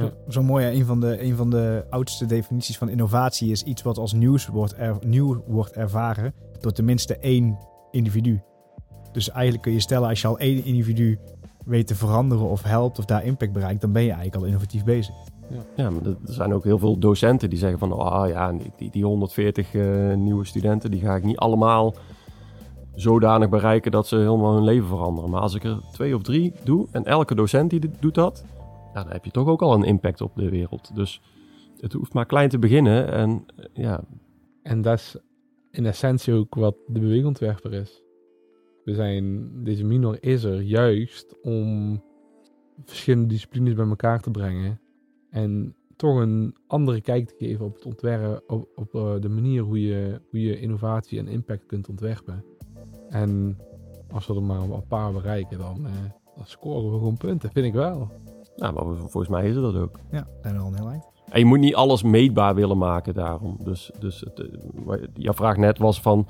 [0.00, 0.12] Ja.
[0.28, 0.72] Zo mooi, hè?
[0.72, 4.46] een van, de, een van de oudste definities van innovatie is iets wat als nieuws
[4.46, 7.58] wordt er, nieuw wordt ervaren door tenminste één
[7.90, 8.40] individu.
[9.12, 11.18] Dus eigenlijk kun je stellen, als je al één individu
[11.64, 14.84] weet te veranderen of helpt of daar impact bereikt, dan ben je eigenlijk al innovatief
[14.84, 15.14] bezig.
[15.76, 17.92] Ja, maar er zijn ook heel veel docenten die zeggen van...
[17.92, 20.90] ah ja, die, die 140 eh, nieuwe studenten...
[20.90, 21.94] die ga ik niet allemaal
[22.94, 23.90] zodanig bereiken...
[23.90, 25.30] dat ze helemaal hun leven veranderen.
[25.30, 26.86] Maar als ik er twee of drie doe...
[26.90, 28.44] en elke docent die dit doet dat...
[28.94, 30.94] Ja, dan heb je toch ook al een impact op de wereld.
[30.94, 31.22] Dus
[31.80, 33.12] het hoeft maar klein te beginnen.
[33.12, 34.04] En eh, ja,
[34.62, 35.16] En dat is
[35.70, 38.02] in essentie ook wat de beweegontwerper is.
[38.84, 42.00] We zijn, deze minor is er juist om
[42.84, 44.80] verschillende disciplines bij elkaar te brengen.
[45.30, 49.80] En toch een andere kijk te geven op het ontwerpen, op, eh, de manier hoe
[49.80, 52.44] je, hoe je innovatie en impact kunt ontwerpen.
[53.08, 53.58] En
[54.10, 55.92] als we er maar een paar bereiken, dan, eh,
[56.36, 58.10] dan scoren we gewoon punten, vind ik wel.
[58.62, 59.98] Nou, maar volgens mij is het dat ook.
[60.10, 61.10] Ja, zijn we al een heel eind.
[61.28, 63.56] En je moet niet alles meetbaar willen maken daarom.
[63.64, 66.28] Dus, dus het, eh, jouw vraag net was van...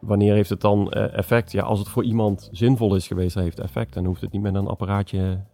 [0.00, 1.52] wanneer heeft het dan eh, effect?
[1.52, 3.94] Ja, als het voor iemand zinvol is geweest, dan heeft het effect.
[3.94, 5.44] Dan hoeft het niet met een apparaatje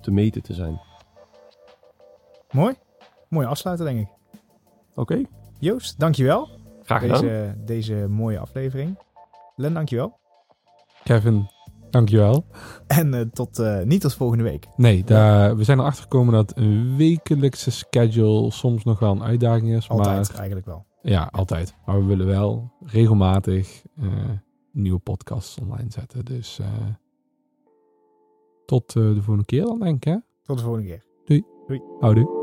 [0.00, 0.80] te meten te zijn.
[2.50, 2.74] Mooi.
[3.28, 4.08] Mooie afsluiter, denk ik.
[4.94, 5.22] Oké,
[5.58, 6.48] Joost, dankjewel.
[6.82, 7.20] graag gedaan.
[7.20, 8.98] Deze, deze mooie aflevering.
[9.56, 10.18] Len, dankjewel.
[11.04, 11.48] Kevin,
[11.90, 12.44] dankjewel.
[12.86, 14.68] En eh, tot, eh, niet tot volgende week.
[14.76, 19.72] Nee, daar, we zijn erachter gekomen dat een wekelijkse schedule soms nog wel een uitdaging
[19.76, 19.88] is.
[19.88, 20.86] Altijd, Maar, eigenlijk wel.
[21.02, 21.74] ja, altijd.
[21.86, 24.06] Maar we willen wel regelmatig eh,
[24.72, 26.24] nieuwe podcasts online zetten.
[26.24, 26.60] Dus
[28.66, 30.12] tot de volgende keer dan, denk ik.
[30.12, 30.16] Hè?
[30.42, 31.06] Tot de volgende keer.
[32.00, 32.37] Houdoe.